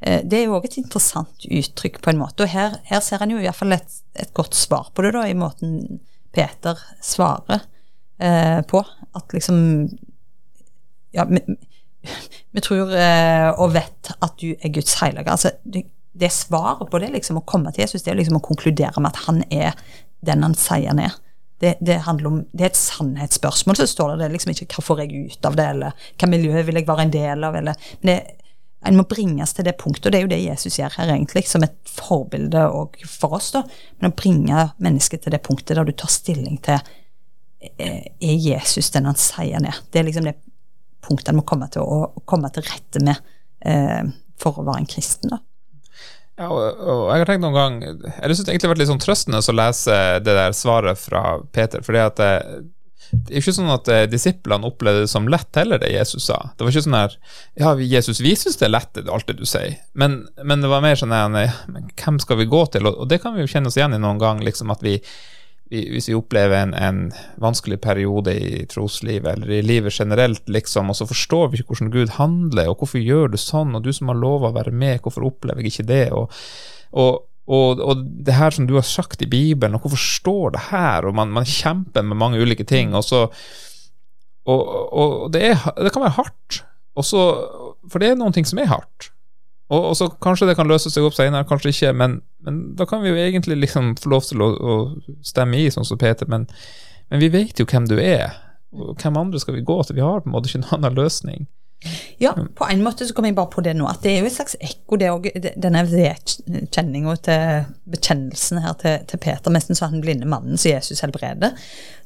eh, 0.00 0.24
det 0.26 0.40
er 0.40 0.44
jo 0.48 0.58
òg 0.58 0.66
et 0.66 0.80
interessant 0.82 1.46
uttrykk, 1.46 2.00
på 2.02 2.10
en 2.10 2.20
måte. 2.24 2.42
Og 2.42 2.50
her, 2.50 2.80
her 2.90 3.04
ser 3.04 3.22
han 3.22 3.30
jo 3.30 3.38
iallfall 3.38 3.78
et, 3.78 4.02
et 4.18 4.34
godt 4.34 4.58
svar 4.58 4.90
på 4.90 5.06
det, 5.06 5.14
da, 5.14 5.22
i 5.30 5.38
måten 5.38 6.00
Peter 6.34 6.82
svarer 6.98 7.62
eh, 8.18 8.60
på. 8.68 8.84
At 9.16 9.36
liksom 9.36 9.88
Ja, 11.16 11.24
vi 12.52 12.62
tror 12.64 12.92
eh, 12.94 13.50
og 13.56 13.74
vet 13.74 14.10
at 14.20 14.40
du 14.40 14.52
er 14.54 14.72
Guds 14.74 14.98
hellige. 15.00 15.30
Altså, 15.32 15.50
det, 15.64 15.86
det 16.16 16.32
svaret 16.32 16.90
på 16.90 17.00
det, 17.02 17.12
liksom, 17.14 17.40
å 17.40 17.46
komme 17.48 17.72
til 17.72 17.84
Jesus, 17.84 18.04
det 18.04 18.12
er 18.12 18.20
liksom 18.20 18.38
å 18.38 18.44
konkludere 18.44 19.02
med 19.02 19.12
at 19.12 19.24
han 19.26 19.42
er 19.50 19.76
den 20.26 20.44
han 20.46 20.56
sier 20.58 20.90
han 20.90 21.02
er. 21.02 21.16
Det, 21.60 21.76
det, 21.80 22.02
handler 22.04 22.28
om, 22.28 22.40
det 22.52 22.66
er 22.66 22.72
et 22.72 22.78
sannhetsspørsmål, 22.78 23.78
så 23.78 23.86
står 23.88 24.10
det, 24.12 24.26
det 24.26 24.34
liksom 24.34 24.52
ikke 24.52 24.68
hva 24.74 24.82
får 24.84 24.98
jeg 25.02 25.22
ut 25.30 25.46
av 25.48 25.54
det, 25.56 25.68
eller 25.72 26.08
hva 26.20 26.28
miljø 26.28 26.64
vil 26.68 26.80
jeg 26.80 26.88
være 26.88 27.06
en 27.06 27.14
del 27.14 27.46
av, 27.48 27.56
eller 27.62 27.88
det, 28.04 28.18
En 28.86 28.94
må 28.94 29.02
bringes 29.08 29.54
til 29.56 29.64
det 29.66 29.72
punktet, 29.80 30.04
og 30.06 30.12
det 30.12 30.18
er 30.18 30.26
jo 30.26 30.28
det 30.30 30.36
Jesus 30.44 30.76
gjør 30.78 30.92
her, 30.98 31.08
egentlig, 31.10 31.46
som 31.48 31.64
et 31.64 31.74
forbilde 31.90 32.60
for 33.08 33.34
oss. 33.34 33.48
da, 33.56 33.64
Men 33.98 34.12
å 34.12 34.14
bringe 34.14 34.66
mennesket 34.84 35.24
til 35.24 35.32
det 35.32 35.40
punktet 35.42 35.74
der 35.74 35.88
du 35.88 35.94
tar 35.96 36.12
stilling 36.12 36.60
til 36.62 36.78
er 37.78 38.36
Jesus 38.36 38.90
den 38.94 39.08
han 39.08 39.18
sier 39.18 39.56
han 39.58 39.68
er. 39.68 39.80
Det 39.90 40.00
er 40.00 40.08
liksom 40.08 40.28
det 40.28 40.36
punktet 41.06 41.32
han 41.32 41.40
må 41.40 41.46
komme 41.46 41.68
til 41.72 41.84
å 41.84 42.22
komme 42.28 42.50
til 42.54 42.66
rette 42.66 43.02
med 43.04 43.16
eh, 43.66 44.02
for 44.40 44.60
å 44.60 44.66
være 44.66 44.84
en 44.84 44.90
kristen. 44.90 45.32
da. 45.32 45.40
Ja, 46.36 46.50
og, 46.52 46.80
og, 46.84 47.02
jeg 47.14 47.22
har 47.22 47.28
tenkt 47.30 47.44
noen 47.46 47.54
gang 47.56 47.76
Jeg 47.80 48.34
syns 48.36 48.42
det 48.44 48.50
egentlig 48.52 48.66
har 48.66 48.72
vært 48.74 48.80
litt 48.82 48.90
sånn 48.90 49.00
trøstende 49.00 49.38
å 49.40 49.54
lese 49.56 49.94
det 50.20 50.34
der 50.36 50.56
svaret 50.56 51.00
fra 51.00 51.22
Peter. 51.56 51.80
fordi 51.86 52.02
at 52.02 52.18
det, 52.20 52.32
det 53.10 53.32
er 53.32 53.40
ikke 53.40 53.54
sånn 53.56 53.72
at 53.72 53.88
eh, 53.92 54.02
disiplene 54.10 54.68
opplevde 54.68 55.06
det 55.06 55.12
som 55.12 55.30
lett 55.32 55.56
heller, 55.56 55.80
det 55.80 55.94
Jesus 55.94 56.26
sa. 56.28 56.42
Det 56.52 56.66
var 56.66 56.74
ikke 56.74 56.84
sånn 56.88 56.98
her 56.98 57.16
Ja, 57.56 57.72
Jesus, 57.80 58.20
vi 58.20 58.34
syns 58.36 58.60
det 58.60 58.68
er 58.68 58.74
lett, 58.74 59.00
alt 59.06 59.30
det 59.30 59.38
du 59.40 59.46
sier. 59.48 59.78
Men, 59.96 60.24
men 60.44 60.64
det 60.64 60.72
var 60.72 60.84
mer 60.84 60.98
sånn 61.00 61.14
her 61.14 61.32
Men 61.32 61.88
hvem 61.94 62.20
skal 62.20 62.42
vi 62.42 62.50
gå 62.52 62.66
til? 62.74 62.90
Og, 62.90 63.00
og 63.04 63.08
det 63.08 63.22
kan 63.24 63.36
vi 63.36 63.46
jo 63.46 63.52
kjenne 63.54 63.72
oss 63.72 63.80
igjen 63.80 63.96
i 63.96 64.02
noen 64.02 64.20
gang, 64.20 64.44
liksom 64.44 64.74
at 64.74 64.84
vi 64.84 64.98
hvis 65.70 66.08
vi 66.08 66.14
opplever 66.14 66.60
en, 66.60 66.74
en, 66.74 66.98
vanskelig 67.42 67.80
periode 67.82 68.32
i 68.38 68.64
troslivet 68.70 69.32
eller 69.32 69.50
i 69.50 69.62
livet 69.66 69.94
generelt, 69.94 70.44
liksom, 70.48 70.92
og 70.92 70.98
så 70.98 71.06
forstår 71.10 71.48
vi 71.50 71.60
ikke 71.60 71.74
hvordan 71.74 71.92
Gud 71.94 72.12
handler, 72.18 72.70
og 72.70 72.82
hvorfor 72.82 73.02
gjør 73.02 73.32
du 73.32 73.38
sånn, 73.40 73.74
og 73.74 73.82
du 73.82 73.90
som 73.94 74.12
har 74.12 74.20
lova 74.20 74.52
å 74.52 74.56
være 74.56 74.74
med, 74.74 75.00
hvorfor 75.02 75.26
opplever 75.26 75.64
jeg 75.64 75.74
ikke 75.74 75.88
det? 75.90 76.04
Og, 76.14 76.30
og, 76.94 77.26
og, 77.46 77.82
og, 77.82 78.06
det 78.26 78.38
her 78.38 78.54
som 78.54 78.68
du 78.70 78.76
har 78.78 78.86
sagt 78.86 79.22
i 79.26 79.30
Bibelen, 79.30 79.74
og 79.74 79.82
hvorfor 79.86 80.02
står 80.02 80.54
det 80.54 80.64
her? 80.68 81.08
Og 81.10 81.18
man, 81.18 81.34
man 81.34 81.48
kjemper 81.48 82.06
med 82.06 82.20
mange 82.22 82.42
ulike 82.42 82.66
ting, 82.66 82.94
og 82.94 83.04
så 83.06 83.26
Og, 84.46 85.32
det, 85.34 85.40
er, 85.42 85.58
det, 85.82 85.90
kan 85.90 86.04
være 86.04 86.14
hardt, 86.20 86.60
også, 86.94 87.22
for 87.90 87.98
det 87.98 88.12
er 88.12 88.18
noen 88.20 88.30
ting 88.32 88.46
som 88.46 88.60
er 88.62 88.68
hardt. 88.70 89.08
Og, 89.66 89.96
så 89.98 90.06
kanskje 90.22 90.46
det 90.46 90.54
kan 90.54 90.68
løse 90.70 90.92
seg 90.92 91.02
opp 91.02 91.16
senere, 91.16 91.46
kanskje 91.48 91.72
ikke, 91.72 91.90
men, 91.98 92.20
men 92.46 92.60
da 92.78 92.86
kan 92.86 93.02
vi 93.02 93.10
jo 93.10 93.18
egentlig 93.18 93.58
liksom 93.58 93.94
få 93.98 94.12
lov 94.12 94.26
til 94.28 94.42
å, 94.44 94.48
å 94.54 94.74
stemme 95.26 95.58
i, 95.58 95.70
sånn 95.74 95.86
som 95.88 95.98
Peter, 95.98 96.28
men, 96.30 96.46
men, 97.10 97.22
vi 97.22 97.30
vet 97.32 97.58
jo 97.60 97.66
hvem 97.68 97.88
du 97.90 97.96
er. 97.98 98.38
Og 98.76 98.94
hvem 99.02 99.18
andre 99.18 99.40
skal 99.42 99.58
vi 99.58 99.66
gå 99.66 99.76
til? 99.82 99.98
Vi 99.98 100.04
har 100.04 100.22
på 100.22 100.30
en 100.30 100.36
måte 100.36 100.50
ikke 100.50 100.62
noen 100.62 100.78
annen 100.78 100.98
løsning. 100.98 101.46
Ja, 102.18 102.32
på 102.54 102.66
en 102.70 102.82
måte 102.82 103.06
så 103.06 103.14
kommer 103.14 103.28
jeg 103.28 103.36
bare 103.36 103.50
på 103.52 103.60
det 103.60 103.74
nå, 103.76 103.84
at 103.90 104.00
det 104.02 104.14
er 104.14 104.22
jo 104.22 104.28
et 104.30 104.34
slags 104.34 104.56
ekko, 104.64 104.96
det 104.98 105.10
òg, 105.12 105.26
denne 105.60 105.82
vedkjenninga 105.90 107.16
til 107.26 107.66
bekjennelsen 107.92 108.62
her 108.64 108.78
til, 108.80 109.04
til 109.10 109.20
Peter, 109.20 109.52
nesten 109.52 109.76
så 109.76 109.90
han 109.92 110.00
blinde 110.00 110.28
mannen 110.28 110.56
som 110.56 110.72
Jesus 110.72 111.04
helbreder. 111.04 111.52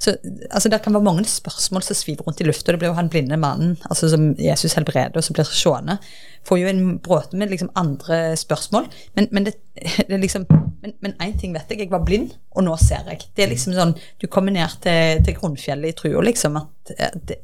Så 0.02 0.16
altså, 0.50 0.68
Det 0.68 0.82
kan 0.82 0.96
være 0.96 1.06
mange 1.06 1.24
spørsmål 1.30 1.86
som 1.86 1.96
sviver 1.96 2.26
rundt 2.26 2.40
i 2.42 2.48
lufta. 2.48 2.72
Det 2.72 2.82
blir 2.82 2.90
jo 2.90 2.98
han 2.98 3.12
blinde 3.12 3.38
mannen 3.40 3.76
altså 3.86 4.10
som 4.10 4.34
Jesus 4.38 4.74
helbreder, 4.74 5.16
og 5.16 5.24
så 5.24 5.36
blir 5.36 5.46
seende. 5.46 6.00
Får 6.48 6.58
jo 6.58 6.68
en 6.72 6.98
bråte 6.98 7.36
med 7.36 7.52
liksom 7.52 7.70
andre 7.76 8.36
spørsmål. 8.36 8.90
Men, 9.14 9.28
men 9.30 9.46
det, 9.46 9.54
det, 10.08 10.20
liksom 10.20 10.46
Men 10.80 11.12
én 11.22 11.38
ting 11.38 11.54
vet 11.54 11.70
jeg, 11.70 11.78
jeg 11.78 11.90
var 11.90 12.04
blind, 12.04 12.30
og 12.50 12.64
nå 12.64 12.76
ser 12.80 13.06
jeg. 13.06 13.20
Det 13.36 13.44
er 13.44 13.52
liksom 13.52 13.74
sånn 13.76 13.94
Du 14.20 14.26
kommer 14.26 14.52
ned 14.52 14.80
til, 14.82 15.22
til 15.24 15.36
grunnfjellet 15.36 15.92
i 15.92 15.96
trua, 15.96 16.22
liksom. 16.24 16.56
at, 16.56 16.94
at 16.98 17.36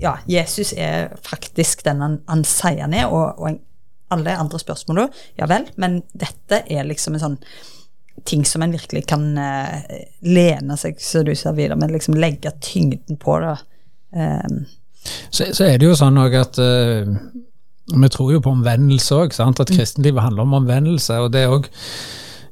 ja, 0.00 0.18
Jesus 0.26 0.72
er 0.76 1.12
faktisk 1.22 1.84
den 1.84 2.02
han, 2.02 2.18
han 2.30 2.44
sier 2.48 2.84
han 2.86 2.96
er, 2.96 3.06
og, 3.12 3.38
og 3.38 3.60
alle 4.14 4.36
andre 4.38 4.58
spørsmål 4.60 5.06
ja 5.38 5.48
vel, 5.50 5.68
men 5.80 6.02
dette 6.12 6.62
er 6.70 6.86
liksom 6.88 7.16
en 7.16 7.24
sånn 7.24 7.38
ting 8.24 8.44
som 8.46 8.62
en 8.62 8.72
virkelig 8.72 9.04
kan 9.10 9.24
uh, 9.36 9.80
lene 10.22 10.76
seg, 10.80 11.00
så 11.02 11.24
du 11.26 11.34
sa 11.36 11.52
videre, 11.52 11.76
men 11.80 11.92
liksom 11.92 12.14
legge 12.16 12.52
tyngden 12.62 13.18
på 13.20 13.40
det. 13.42 13.56
Um. 14.14 14.60
Så, 15.30 15.50
så, 15.50 15.66
er 15.66 15.80
det 15.82 15.88
jo 15.88 15.96
sånn 15.98 16.20
at 16.22 16.60
uh, 16.62 17.10
vi 17.90 18.10
tror 18.14 18.30
jo 18.32 18.40
på 18.44 18.54
omvendelse 18.54 19.18
òg, 19.18 19.34
at 19.34 19.60
mm. 19.60 19.74
kristenlivet 19.74 20.24
handler 20.24 20.46
om 20.46 20.54
omvendelse. 20.62 21.18
og 21.20 21.32
det 21.34 21.42
er 21.42 21.52
også 21.52 21.74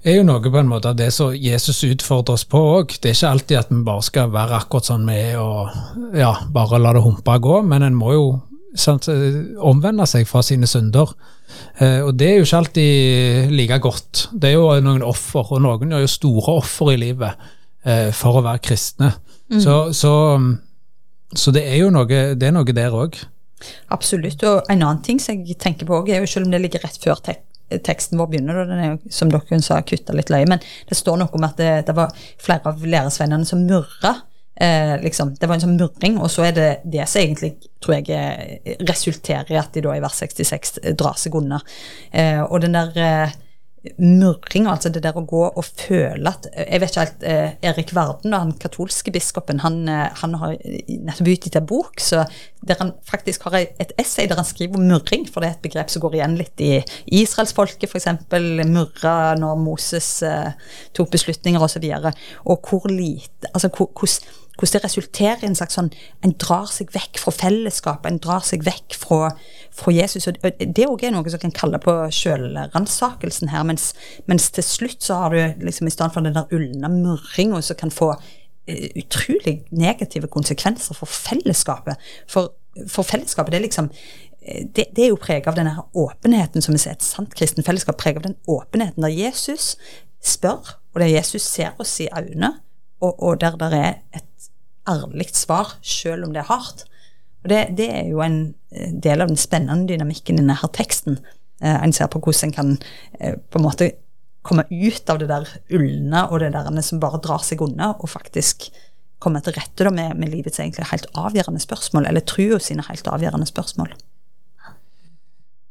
er 0.02 0.18
jo 0.18 0.24
noe 0.26 0.42
på 0.42 0.58
en 0.58 0.70
måte 0.70 0.90
av 0.90 0.96
det 0.98 1.10
som 1.14 1.34
Jesus 1.34 1.82
utfordrer 1.86 2.34
oss 2.34 2.46
på 2.48 2.60
òg. 2.76 2.96
Det 2.98 3.12
er 3.12 3.16
ikke 3.16 3.34
alltid 3.36 3.58
at 3.60 3.70
vi 3.70 3.82
bare 3.86 4.06
skal 4.06 4.32
være 4.34 4.58
akkurat 4.58 4.88
sånn 4.90 5.06
vi 5.06 5.18
er 5.18 5.38
og 5.42 6.16
ja, 6.18 6.32
bare 6.52 6.80
la 6.82 6.94
det 6.96 7.04
humpe 7.04 7.36
gå, 7.42 7.60
men 7.66 7.86
en 7.86 7.98
må 7.98 8.16
jo 8.16 8.26
sant, 8.74 9.08
omvende 9.62 10.06
seg 10.08 10.26
fra 10.28 10.42
sine 10.46 10.68
synder. 10.70 11.12
Eh, 11.78 12.00
og 12.02 12.14
det 12.18 12.28
er 12.28 12.40
jo 12.40 12.46
ikke 12.46 12.62
alltid 12.62 13.52
like 13.52 13.78
godt. 13.84 14.26
Det 14.32 14.50
er 14.50 14.56
jo 14.56 14.70
noen 14.84 15.04
offer, 15.06 15.54
og 15.54 15.62
noen 15.64 15.92
gjør 15.92 16.06
jo 16.06 16.14
store 16.16 16.56
offer 16.62 16.94
i 16.94 16.98
livet 17.00 17.46
eh, 17.84 18.10
for 18.16 18.40
å 18.40 18.44
være 18.46 18.64
kristne. 18.64 19.12
Mm. 19.52 19.60
Så, 19.60 19.76
så, 19.96 20.14
så, 21.34 21.54
det 21.54 21.66
er 21.68 21.82
jo 21.82 21.92
noe, 21.94 22.08
det 22.08 22.48
er 22.48 22.56
noe 22.56 22.76
der 22.76 22.96
òg. 22.96 23.20
Absolutt. 23.94 24.42
Og 24.48 24.66
en 24.72 24.80
annen 24.80 25.02
ting 25.06 25.20
som 25.22 25.38
jeg 25.38 25.60
tenker 25.60 25.86
på 25.88 26.02
er 26.08 26.24
jo 26.24 26.30
selv 26.30 26.48
om 26.48 26.54
det 26.54 26.64
ligger 26.64 26.82
rett 26.86 26.98
før 27.02 27.20
teksten 27.86 28.20
vår 28.20 28.32
begynner, 28.32 28.60
da, 28.60 28.66
den 28.68 28.82
er 28.82 28.90
jo, 28.90 29.12
som 29.12 29.30
dere 29.32 29.62
sa, 29.64 29.80
kutta 29.86 30.16
litt 30.16 30.32
løye, 30.32 30.48
men 30.50 30.62
det 30.88 30.98
står 30.98 31.20
noe 31.20 31.32
om 31.36 31.46
at 31.48 31.56
det, 31.60 31.72
det 31.88 31.96
var 31.96 32.12
flere 32.42 32.72
av 32.72 32.84
læresvennene 32.84 33.48
som 33.48 33.64
murra. 33.68 34.16
Eh, 34.62 34.94
liksom, 35.02 35.32
det 35.40 35.48
var 35.48 35.56
en 35.56 35.64
sånn 35.64 35.78
murring, 35.78 36.18
og 36.20 36.28
så 36.30 36.46
er 36.50 36.56
det 36.56 36.70
det 36.84 37.06
som 37.08 37.22
egentlig 37.22 37.54
tror 37.82 37.98
jeg 37.98 38.76
resulterer 38.84 39.54
i 39.54 39.58
at 39.58 39.72
de 39.74 39.82
da 39.84 39.96
i 39.96 40.02
vers 40.04 40.20
66 40.20 40.76
drar 40.98 41.16
seg 41.18 41.38
unna. 41.38 41.62
Eh, 42.10 42.42
og 42.44 42.60
den 42.62 42.76
der 42.76 42.92
eh, 43.00 43.38
murring, 43.98 44.68
altså 44.70 44.92
det 44.94 45.02
der 45.02 45.16
å 45.18 45.24
gå 45.26 45.40
og 45.48 45.64
føle 45.66 46.30
at 46.30 46.46
Jeg 46.54 46.80
vet 46.80 46.92
ikke 46.92 47.02
helt 47.02 47.24
eh, 47.26 47.54
Erik 47.66 47.90
Varden, 47.96 48.34
han 48.36 48.52
katolske 48.62 49.10
biskopen, 49.14 49.62
han, 49.64 49.80
eh, 49.90 50.06
han 50.20 50.36
har 50.38 50.54
nettopp 50.62 51.30
utgitt 51.32 51.58
en 51.58 51.66
bok 51.66 52.02
så 52.02 52.22
der 52.62 52.78
han 52.78 52.92
faktisk 53.08 53.48
har 53.48 53.56
et 53.58 53.94
essay 53.98 54.28
der 54.30 54.38
han 54.38 54.46
skriver 54.46 54.78
om 54.78 54.86
murring, 54.86 55.26
for 55.26 55.42
det 55.42 55.48
er 55.48 55.56
et 55.56 55.64
begrep 55.64 55.90
som 55.90 56.04
går 56.04 56.20
igjen 56.20 56.36
litt 56.38 56.62
i 56.62 56.76
israelsfolket, 57.22 57.90
f.eks. 57.90 58.06
murra 58.70 59.16
når 59.38 59.58
Moses 59.58 60.12
eh, 60.26 60.52
tok 60.94 61.10
beslutninger 61.16 61.62
osv. 61.62 61.82
Og, 61.82 62.06
så 62.06 62.14
og 62.46 62.70
hvor 62.70 62.86
lite 62.90 63.50
Altså 63.52 63.68
hvordan 63.74 64.38
hvordan 64.58 64.80
det 64.80 64.84
resulterer 64.84 65.42
i 65.42 65.48
en 65.48 65.56
slags 65.56 65.76
sånn 65.78 65.90
En 66.24 66.34
drar 66.40 66.68
seg 66.70 66.92
vekk 66.92 67.20
fra 67.22 67.32
fellesskapet, 67.34 68.10
en 68.10 68.20
drar 68.22 68.44
seg 68.44 68.64
vekk 68.66 68.96
fra, 69.00 69.32
fra 69.72 69.94
Jesus. 69.94 70.28
og 70.28 70.38
Det 70.42 70.86
òg 70.86 71.04
er 71.06 71.14
noe 71.14 71.32
som 71.32 71.40
kan 71.40 71.54
kalle 71.56 71.80
på 71.82 71.94
sjølransakelsen 72.12 73.52
her. 73.52 73.64
Mens, 73.68 73.92
mens, 74.30 74.50
til 74.52 74.66
slutt 74.66 75.02
så 75.02 75.22
har 75.22 75.34
du 75.34 75.64
liksom 75.66 75.88
i 75.88 75.94
stedet 75.94 76.12
for 76.14 76.26
den 76.26 76.36
der 76.36 76.52
ulna 76.52 76.90
murringa 76.92 77.62
som 77.64 77.78
kan 77.80 77.90
få 77.94 78.12
uh, 78.12 78.88
utrolig 79.00 79.62
negative 79.70 80.28
konsekvenser 80.32 80.98
for 80.98 81.08
fellesskapet. 81.08 82.12
For, 82.28 82.52
for 82.88 83.08
fellesskapet, 83.08 83.54
det 83.54 83.60
er 83.62 83.66
liksom 83.66 83.88
eh, 83.88 84.66
det, 84.68 84.90
det, 84.92 85.06
er 85.06 85.14
jo 85.14 85.20
preget 85.20 85.48
av 85.48 85.56
denne 85.56 85.74
åpenheten 85.96 86.62
som 86.62 86.76
vi 86.76 86.82
ser 86.84 86.98
et 86.98 87.06
sant 87.06 87.32
kristen 87.34 87.64
fellesskap. 87.64 87.96
Preget 87.98 88.20
av 88.20 88.28
den 88.28 88.38
åpenheten 88.46 89.02
der 89.02 89.16
Jesus 89.16 89.78
spør, 90.22 90.76
og 90.92 91.00
der 91.00 91.10
Jesus 91.16 91.42
ser 91.48 91.72
oss 91.80 91.96
i 92.04 92.10
øynene, 92.12 92.58
og, 93.02 93.16
og 93.16 93.40
der 93.40 93.56
det 93.58 93.72
er 93.74 93.94
et 94.14 94.28
ærlig 94.88 95.30
svar, 95.36 95.76
selv 95.82 96.26
om 96.26 96.34
det 96.34 96.42
er 96.42 96.50
hardt. 96.50 96.84
Og 97.42 97.50
det, 97.50 97.62
det, 97.78 97.88
er 97.90 98.10
jo 98.10 98.22
en 98.22 98.54
eh, 98.70 98.92
del 99.02 99.22
av 99.22 99.30
den 99.30 99.40
spennende 99.40 99.90
dynamikken 99.90 100.38
i 100.38 100.44
denne 100.44 100.70
teksten. 100.74 101.18
Eh, 101.62 101.74
en 101.74 101.94
ser 101.94 102.10
på 102.10 102.22
hvordan 102.22 102.50
en 102.50 102.56
kan 102.56 102.72
eh, 103.20 103.34
på 103.36 103.58
en 103.60 103.66
måte 103.66 103.90
komme 104.42 104.64
ut 104.70 105.10
av 105.10 105.20
det 105.22 105.28
der 105.30 105.50
ulne 105.70 106.24
og 106.30 106.40
det 106.42 106.52
der 106.54 106.80
som 106.82 107.00
bare 107.02 107.20
drar 107.22 107.44
seg 107.46 107.62
unna, 107.62 107.92
og 107.98 108.10
faktisk 108.10 108.70
komme 109.22 109.42
til 109.42 109.54
rette 109.54 109.90
med, 109.94 110.16
med, 110.18 110.32
livets 110.32 110.58
egentlig 110.58 110.88
helt 110.90 111.06
avgjørende 111.14 111.62
spørsmål, 111.62 112.08
eller 112.10 112.26
trua 112.26 112.58
sine 112.58 112.82
helt 112.88 113.06
avgjørende 113.06 113.46
spørsmål. 113.46 113.92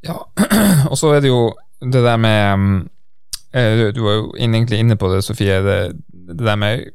Ja, 0.07 0.15
og 0.91 0.95
så 0.97 1.11
er 1.17 1.23
det 1.23 1.33
jo 1.33 1.51
det 1.81 2.03
der 2.05 2.17
med 2.17 2.57
mm, 2.57 2.79
Du 3.95 4.03
var 4.05 4.13
jo 4.15 4.33
egentlig 4.37 4.79
inne 4.79 4.95
på 4.95 5.09
det, 5.11 5.23
Sofie. 5.23 5.59
Det, 5.63 5.77
det 6.07 6.39
der 6.39 6.55
med 6.55 6.85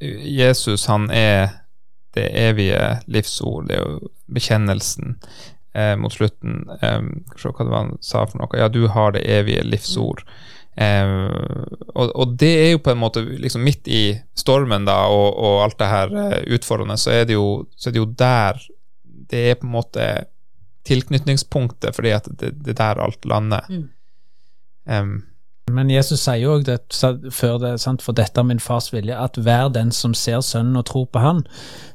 Jesus 0.00 0.86
han 0.86 1.10
er 1.10 1.62
det 2.16 2.30
evige 2.32 2.80
livsord, 3.12 3.68
det 3.68 3.76
er 3.76 3.82
jo 3.84 4.10
bekjennelsen 4.32 5.16
eh, 5.76 5.94
mot 6.00 6.12
slutten. 6.12 6.62
Eh, 6.80 7.02
se 7.36 7.50
hva 7.50 7.64
det 7.64 7.72
var 7.72 7.82
han 7.84 7.96
sa 8.00 8.24
for 8.24 8.40
noe. 8.40 8.56
Ja, 8.56 8.68
du 8.72 8.86
har 8.92 9.12
det 9.12 9.26
evige 9.28 9.64
livsord. 9.66 10.22
Eh, 10.76 11.12
og, 11.94 12.10
og, 12.12 12.36
det 12.40 12.52
er 12.62 12.70
jo 12.74 12.82
på 12.84 12.92
en 12.92 13.00
måte 13.00 13.24
liksom 13.24 13.64
midt 13.64 13.88
i 13.88 14.02
stormen 14.36 14.88
da, 14.88 15.02
og, 15.12 15.28
og 15.36 15.60
alt 15.64 15.78
det 15.80 15.92
her 15.92 16.12
uh, 16.12 16.40
utfordrende, 16.56 16.98
så 17.00 17.14
er, 17.14 17.28
det 17.28 17.36
jo, 17.38 17.46
så 17.76 17.88
er 17.88 17.96
det 17.96 18.02
jo 18.02 18.10
der 18.12 18.58
Det 19.04 19.44
er 19.50 19.56
på 19.60 19.66
en 19.66 19.76
måte 19.76 20.08
tilknytningspunktet, 20.86 21.96
fordi 21.96 22.12
at 22.14 22.28
det, 22.38 22.52
det 22.62 22.76
er 22.76 22.82
der 22.82 23.00
alt 23.02 23.24
lander. 23.26 23.64
Mm. 23.68 23.88
Um, 24.86 25.16
Men 25.72 25.90
Jesus 25.90 26.20
sier 26.22 26.38
jo 26.44 26.52
òg 26.54 26.68
før 27.34 27.56
det, 27.58 27.72
sant, 27.82 28.02
for 28.04 28.14
dette 28.14 28.38
er 28.38 28.46
min 28.46 28.62
fars 28.62 28.92
vilje, 28.92 29.16
at 29.18 29.34
hver 29.42 29.72
den 29.74 29.90
som 29.94 30.14
ser 30.14 30.44
Sønnen 30.46 30.78
og 30.78 30.86
tror 30.86 31.08
på 31.10 31.22
Han, 31.24 31.42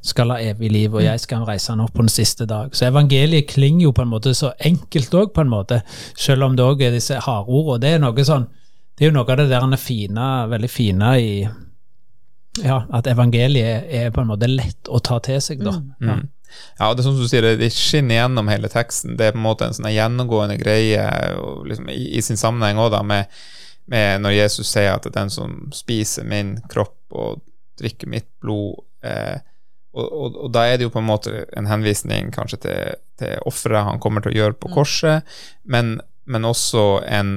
skal 0.04 0.34
ha 0.34 0.40
evig 0.44 0.74
liv, 0.74 0.96
og 0.98 1.06
jeg 1.06 1.22
skal 1.24 1.46
reise 1.48 1.72
han 1.72 1.84
opp 1.84 1.94
på 1.96 2.04
den 2.04 2.12
siste 2.12 2.48
dag. 2.50 2.76
Så 2.76 2.90
evangeliet 2.90 3.48
klinger 3.54 3.86
jo 3.88 3.94
på 3.96 4.04
en 4.04 4.12
måte 4.12 4.34
så 4.36 4.52
enkelt 4.60 5.16
òg, 5.16 5.32
på 5.36 5.46
en 5.46 5.54
måte, 5.54 5.80
selv 6.20 6.50
om 6.50 6.58
det 6.58 6.68
òg 6.68 6.84
er 6.84 6.98
disse 6.98 7.22
hardordene. 7.24 7.80
Det 7.86 7.94
er 7.96 8.04
noe 8.04 8.28
sånn, 8.28 8.50
det 8.98 9.06
er 9.06 9.12
jo 9.12 9.16
noe 9.16 9.32
av 9.32 9.40
det 9.40 9.48
der 9.54 9.78
fine, 9.80 10.28
veldig 10.52 10.72
fine 10.72 11.14
i 11.22 11.32
ja, 12.60 12.82
at 12.92 13.08
evangeliet 13.08 13.88
er 13.88 14.12
på 14.12 14.26
en 14.26 14.34
måte 14.34 14.50
lett 14.52 14.90
å 14.92 15.00
ta 15.00 15.22
til 15.24 15.40
seg, 15.40 15.64
da. 15.64 15.78
Mm. 16.04 16.12
Ja. 16.12 16.20
Ja, 16.80 16.90
det 16.92 17.00
er 17.00 17.06
som 17.06 17.16
du 17.16 17.28
sier, 17.30 17.46
det 17.56 17.70
skinner 17.72 18.18
gjennom 18.18 18.50
hele 18.52 18.68
teksten. 18.72 19.16
Det 19.16 19.30
er 19.30 19.36
på 19.36 19.40
en 19.40 19.46
måte 19.46 19.70
en 19.70 19.78
sånn 19.78 19.88
gjennomgående 19.94 20.58
greie 20.60 21.06
liksom, 21.68 21.88
i, 21.94 22.10
i, 22.18 22.24
sin 22.26 22.40
sammenheng 22.40 22.82
òg, 22.82 22.98
med 23.08 23.32
med 23.90 24.22
når 24.22 24.36
Jesus 24.38 24.70
sier 24.72 24.94
at 24.94 25.08
den 25.14 25.32
som 25.34 25.70
spiser 25.74 26.28
min 26.28 26.58
kropp 26.70 27.16
og 27.16 27.42
drikker 27.82 28.10
mitt 28.12 28.30
blod 28.44 28.84
eh, 29.06 29.40
og, 29.92 30.06
og, 30.08 30.36
og, 30.36 30.52
da 30.56 30.66
er 30.68 30.78
det 30.80 30.88
jo 30.88 30.94
på 30.94 31.02
en 31.02 31.10
måte 31.10 31.46
en 31.58 31.68
henvisning 31.68 32.32
kanskje 32.32 32.62
til, 32.64 33.00
til 33.20 33.48
offeret 33.48 33.88
han 33.90 34.00
kommer 34.04 34.24
til 34.24 34.32
å 34.32 34.38
gjøre 34.38 34.60
på 34.62 34.72
mm. 34.72 34.76
korset, 34.76 35.34
men, 35.68 35.98
men 36.24 36.48
også 36.48 37.02
en, 37.04 37.34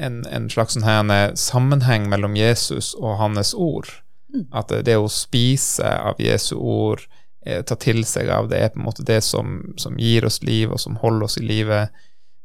en, 0.00 0.22
en 0.24 0.48
slags 0.52 0.78
sånn 0.78 1.12
sammenheng 1.36 2.08
mellom 2.08 2.38
Jesus 2.38 2.94
og 2.96 3.18
hans 3.20 3.52
ord. 3.52 3.90
Mm. 4.32 4.46
At 4.56 4.72
det 4.86 4.96
å 4.96 5.10
spise 5.12 5.84
av 5.84 6.22
Jesu 6.22 6.54
ord, 6.56 7.04
eh, 7.44 7.60
ta 7.60 7.76
til 7.76 8.06
seg 8.08 8.32
av 8.32 8.48
det, 8.48 8.62
er 8.62 8.72
på 8.72 8.80
en 8.80 8.88
måte 8.88 9.04
det 9.04 9.20
som, 9.26 9.60
som 9.76 10.00
gir 10.00 10.24
oss 10.24 10.40
liv, 10.42 10.72
og 10.72 10.80
som 10.80 10.96
holder 11.02 11.28
oss 11.28 11.36
i 11.36 11.44
live 11.44 11.84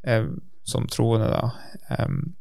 eh, 0.04 0.28
som 0.68 0.90
troende, 0.92 1.32
da. 1.32 1.96
Um, 2.04 2.36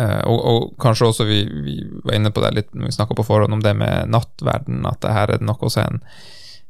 Uh, 0.00 0.24
og, 0.24 0.38
og, 0.48 0.62
kanskje 0.80 1.10
også 1.10 1.24
vi, 1.28 1.42
vi, 1.44 1.74
var 2.04 2.14
inne 2.16 2.30
på 2.32 2.40
det 2.40 2.54
litt 2.56 2.70
når 2.72 2.88
vi 2.88 2.94
snakka 2.96 3.16
på 3.18 3.26
forhånd 3.28 3.52
om 3.52 3.60
det 3.60 3.74
med 3.76 4.08
nattverden, 4.08 4.86
at 4.88 5.02
det 5.04 5.12
her 5.12 5.34
er 5.34 5.44
nok 5.44 5.66
også 5.68 5.82
en, 5.84 6.00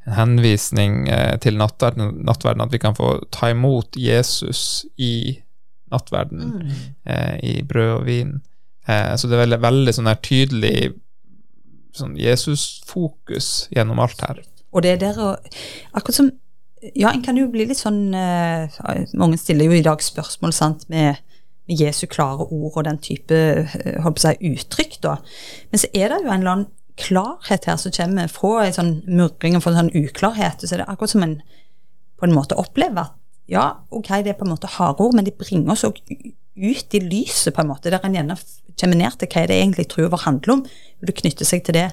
en 0.08 0.16
henvisning 0.16 1.04
uh, 1.06 1.36
til 1.42 1.54
nattverden, 1.60 2.16
nattverden, 2.26 2.64
at 2.66 2.74
vi 2.74 2.82
kan 2.82 2.98
få 2.98 3.14
ta 3.30 3.52
imot 3.54 3.94
Jesus 3.94 4.82
i 4.98 5.38
nattverden, 5.94 6.50
mm. 6.50 6.74
uh, 7.06 7.36
i 7.46 7.60
brød 7.62 7.94
og 8.00 8.06
vin. 8.10 8.40
så 8.82 9.28
det 9.30 9.36
er 9.36 9.44
veldig, 9.44 9.62
veldig 9.62 9.92
sånn 9.94 10.08
her 10.10 10.16
tydelig 10.26 10.76
sånn 11.94 12.16
Jesus-fokus 12.18 13.68
gjennom 13.70 14.00
alt 14.02 14.24
her. 14.26 14.40
Og 14.74 14.82
det 14.82 14.96
er 14.96 14.98
der 14.98 15.20
å 15.22 15.34
Akkurat 15.92 16.16
som 16.16 16.32
Ja, 16.98 17.12
en 17.12 17.22
kan 17.22 17.36
jo 17.38 17.46
bli 17.52 17.68
litt 17.68 17.78
sånn 17.78 18.08
Mange 18.10 19.38
stiller 19.38 19.68
jo 19.68 19.76
i 19.76 19.84
dag 19.86 20.02
spørsmål 20.02 20.56
sant, 20.56 20.88
med 20.90 21.20
Jesu 21.78 22.06
klare 22.10 22.46
ord 22.46 22.76
og 22.76 22.84
den 22.86 23.00
type 23.02 23.38
eh, 23.62 24.12
si, 24.20 24.36
uttrykk. 24.52 25.00
da. 25.02 25.16
Men 25.70 25.82
så 25.82 25.90
er 25.94 26.12
det 26.12 26.22
jo 26.22 26.30
en 26.30 26.40
eller 26.40 26.54
annen 26.56 26.70
klarhet 27.00 27.66
her 27.66 27.78
som 27.80 27.94
kommer 27.94 28.28
fra 28.30 28.66
en 28.66 28.76
sånn 28.76 28.94
murring 29.08 29.56
og 29.56 29.64
fra 29.64 29.72
en 29.72 29.82
sånn 29.82 30.04
uklarhet. 30.04 30.62
Så 30.62 30.76
det 30.76 30.84
er 30.84 30.92
akkurat 30.92 31.14
som 31.14 31.24
en 31.26 31.40
på 32.20 32.28
en 32.28 32.36
måte 32.36 32.54
opplever 32.60 33.08
at 33.08 33.18
ja, 33.50 33.64
ok, 33.90 34.08
det 34.22 34.32
er 34.32 34.38
på 34.38 34.46
en 34.46 34.52
måte 34.54 34.70
harde 34.70 35.02
ord, 35.02 35.16
men 35.18 35.26
de 35.26 35.32
bringer 35.34 35.74
oss 35.74 35.82
òg 35.84 35.98
ut 36.06 36.94
i 36.94 37.00
lyset, 37.02 37.50
på 37.54 37.62
en 37.62 37.70
måte, 37.72 37.90
der 37.90 38.04
en 38.04 38.14
gjerne 38.14 38.36
kommer 38.78 38.98
ned 38.98 39.16
til 39.18 39.28
hva 39.32 39.42
det 39.48 39.56
egentlig 39.58 39.88
tror 39.90 40.12
vår 40.12 40.22
handler 40.26 40.54
om. 40.54 40.62
og 40.62 41.08
Det 41.08 41.16
knytter 41.18 41.48
seg 41.48 41.64
til 41.66 41.76
det 41.76 41.88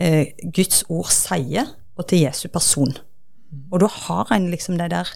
eh, 0.00 0.32
Guds 0.56 0.84
ord 0.88 1.12
sier, 1.12 1.68
og 1.96 2.08
til 2.08 2.24
Jesu 2.24 2.48
person. 2.52 2.96
Og 3.70 3.80
da 3.80 3.88
har 3.92 4.32
en 4.34 4.50
liksom 4.52 4.80
det 4.80 4.90
der 4.92 5.12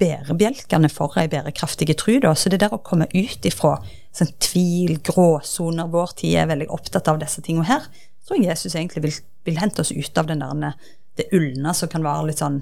bærebjelkene 0.00 0.88
for 0.92 1.16
ei 1.20 1.28
bærekraftig 1.28 1.90
tru. 2.00 2.14
Da. 2.22 2.32
Så 2.34 2.52
det 2.52 2.62
der 2.62 2.72
å 2.72 2.80
komme 2.84 3.08
ut 3.12 3.48
ifra 3.48 3.76
sånn 4.16 4.32
tvil, 4.42 4.96
gråsoner 5.06 5.90
Vår 5.92 6.16
tid 6.20 6.38
er 6.40 6.48
veldig 6.50 6.70
opptatt 6.72 7.10
av 7.12 7.20
disse 7.20 7.44
tingene 7.44 7.68
her. 7.68 7.84
Tror 8.26 8.40
jeg 8.40 8.50
Jesus 8.50 8.74
egentlig 8.74 9.04
vil, 9.04 9.20
vil 9.48 9.60
hente 9.60 9.84
oss 9.84 9.92
ut 9.92 10.18
av 10.20 10.30
den 10.30 10.42
der, 10.44 10.74
det 11.18 11.28
ulne 11.36 11.74
som 11.76 11.90
kan 11.92 12.04
være 12.06 12.30
litt 12.30 12.40
sånn 12.40 12.60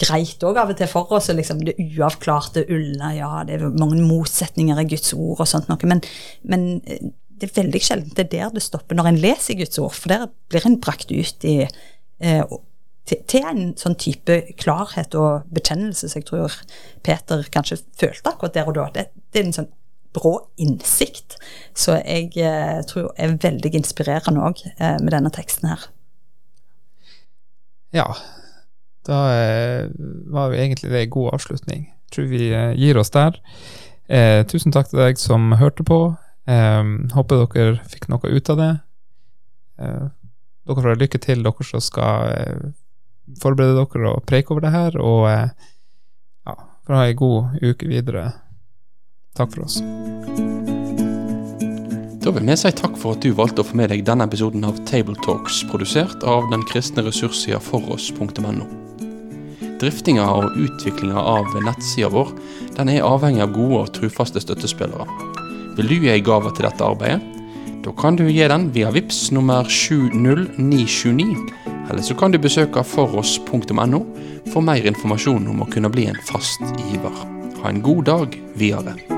greit 0.00 0.42
òg 0.42 0.58
av 0.58 0.72
og 0.72 0.78
til 0.78 0.90
for 0.90 1.12
oss. 1.14 1.30
Liksom 1.34 1.62
det 1.66 1.76
uavklarte 1.82 2.64
ulne. 2.72 3.14
Ja, 3.18 3.44
det 3.46 3.58
er 3.58 3.68
mange 3.74 4.00
motsetninger 4.02 4.80
i 4.80 4.88
Guds 4.94 5.14
ord 5.16 5.44
og 5.44 5.50
sånt 5.50 5.70
noe. 5.70 5.90
Men, 5.90 6.02
men 6.48 6.68
eh, 6.86 7.10
det 7.34 7.50
er 7.50 7.58
veldig 7.62 7.82
sjelden 7.82 8.14
det 8.14 8.26
er 8.26 8.32
der 8.36 8.54
det 8.54 8.62
stopper 8.64 8.96
når 8.96 9.10
en 9.10 9.20
leser 9.22 9.58
Guds 9.58 9.80
ord, 9.82 9.94
for 9.96 10.12
der 10.12 10.28
blir 10.52 10.66
en 10.68 10.78
brakt 10.82 11.10
ut 11.12 11.46
i 11.48 11.58
eh, 11.64 12.44
til, 13.08 13.20
til, 13.28 13.46
en 13.46 13.72
sånn 13.78 13.96
type 14.00 14.36
klarhet 14.60 15.14
og 15.18 15.48
bekjennelse 15.54 16.08
som 16.08 16.22
jeg 16.22 16.28
tror 16.28 16.54
Peter 17.04 17.42
kanskje 17.52 17.82
følte 18.00 18.30
akkurat 18.30 18.54
der 18.56 18.70
og 18.70 18.78
da. 18.78 18.86
Det, 18.94 19.08
det 19.32 19.42
er 19.42 19.48
en 19.48 19.58
sånn 19.58 19.72
brå 20.14 20.36
innsikt. 20.62 21.36
Så 21.76 21.98
jeg 22.00 22.32
eh, 22.38 22.80
tror 22.88 23.10
er 23.18 23.36
veldig 23.42 23.74
inspirerende 23.80 24.44
òg 24.46 24.62
eh, 24.76 24.96
med 25.02 25.12
denne 25.14 25.32
teksten 25.34 25.72
her. 25.72 25.88
Ja, 27.94 28.08
da 29.06 29.20
eh, 29.34 29.88
var 30.32 30.50
jo 30.50 30.58
egentlig 30.58 30.92
det 30.92 31.04
en 31.04 31.14
god 31.14 31.36
avslutning. 31.36 31.88
Jeg 31.88 32.16
tror 32.16 32.30
vi 32.30 32.44
eh, 32.50 32.72
gir 32.78 32.98
oss 33.00 33.12
der. 33.14 33.40
Eh, 34.08 34.42
tusen 34.48 34.74
takk 34.74 34.90
til 34.90 35.02
deg 35.02 35.20
som 35.20 35.52
hørte 35.60 35.86
på. 35.86 36.00
Eh, 36.50 36.82
håper 37.14 37.44
dere 37.44 37.90
fikk 37.90 38.08
noe 38.12 38.30
ut 38.30 38.54
av 38.54 38.60
det. 38.60 38.72
dere 39.74 40.82
får 40.86 41.00
lykke 41.00 41.18
til, 41.18 41.42
dere 41.44 41.66
som 41.66 41.82
skal 41.82 42.72
forberede 43.40 43.84
dere 43.84 44.14
og 44.14 44.24
preike 44.28 44.54
over 44.54 44.66
det 44.66 44.74
her, 44.74 44.98
og 45.00 45.28
eh, 45.30 45.68
ja, 46.46 46.56
for 46.84 46.94
å 46.94 47.00
ha 47.00 47.08
ei 47.08 47.18
god 47.18 47.60
uke 47.64 47.88
videre. 47.90 48.30
Takk 49.34 49.54
for 49.54 49.66
oss. 49.66 49.80
Da 52.24 52.32
vil 52.32 52.46
vi 52.48 52.56
si 52.56 52.70
takk 52.72 52.94
for 52.96 53.16
at 53.16 53.24
du 53.24 53.34
valgte 53.36 53.60
å 53.60 53.66
få 53.68 53.76
med 53.76 53.90
deg 53.92 54.04
denne 54.06 54.24
episoden 54.24 54.64
av 54.64 54.78
Tabletalks, 54.88 55.58
produsert 55.68 56.24
av 56.24 56.46
den 56.52 56.62
kristne 56.70 57.04
ressurssida 57.04 57.58
foross.no. 57.60 58.68
Driftinga 59.82 60.24
og 60.38 60.56
utviklinga 60.56 61.20
av 61.20 61.50
nettsida 61.66 62.08
vår 62.14 62.30
den 62.78 62.94
er 62.94 63.04
avhengig 63.04 63.42
av 63.44 63.52
gode 63.52 63.82
og 63.82 63.92
trufaste 63.98 64.40
støttespillere. 64.40 65.04
Vil 65.76 65.90
du 65.90 65.96
gi 65.98 66.14
ei 66.14 66.22
gave 66.24 66.54
til 66.54 66.64
dette 66.64 66.86
arbeidet? 66.86 67.20
Da 67.84 67.92
kan 67.92 68.16
du 68.16 68.24
gi 68.24 68.46
den 68.48 68.70
via 68.72 68.88
VIPS 68.94 69.26
nummer 69.36 69.68
70929 69.68 71.63
eller 71.90 72.02
så 72.02 72.14
kan 72.14 72.32
du 72.32 72.38
besøke 72.38 72.84
foross.no 72.84 74.04
for 74.52 74.64
mer 74.64 74.86
informasjon 74.88 75.48
om 75.50 75.64
å 75.64 75.70
kunne 75.72 75.92
bli 75.92 76.08
en 76.10 76.22
fast 76.28 76.62
giver. 76.90 77.24
Ha 77.62 77.72
en 77.72 77.84
god 77.84 78.08
dag 78.10 78.40
videre. 78.60 79.13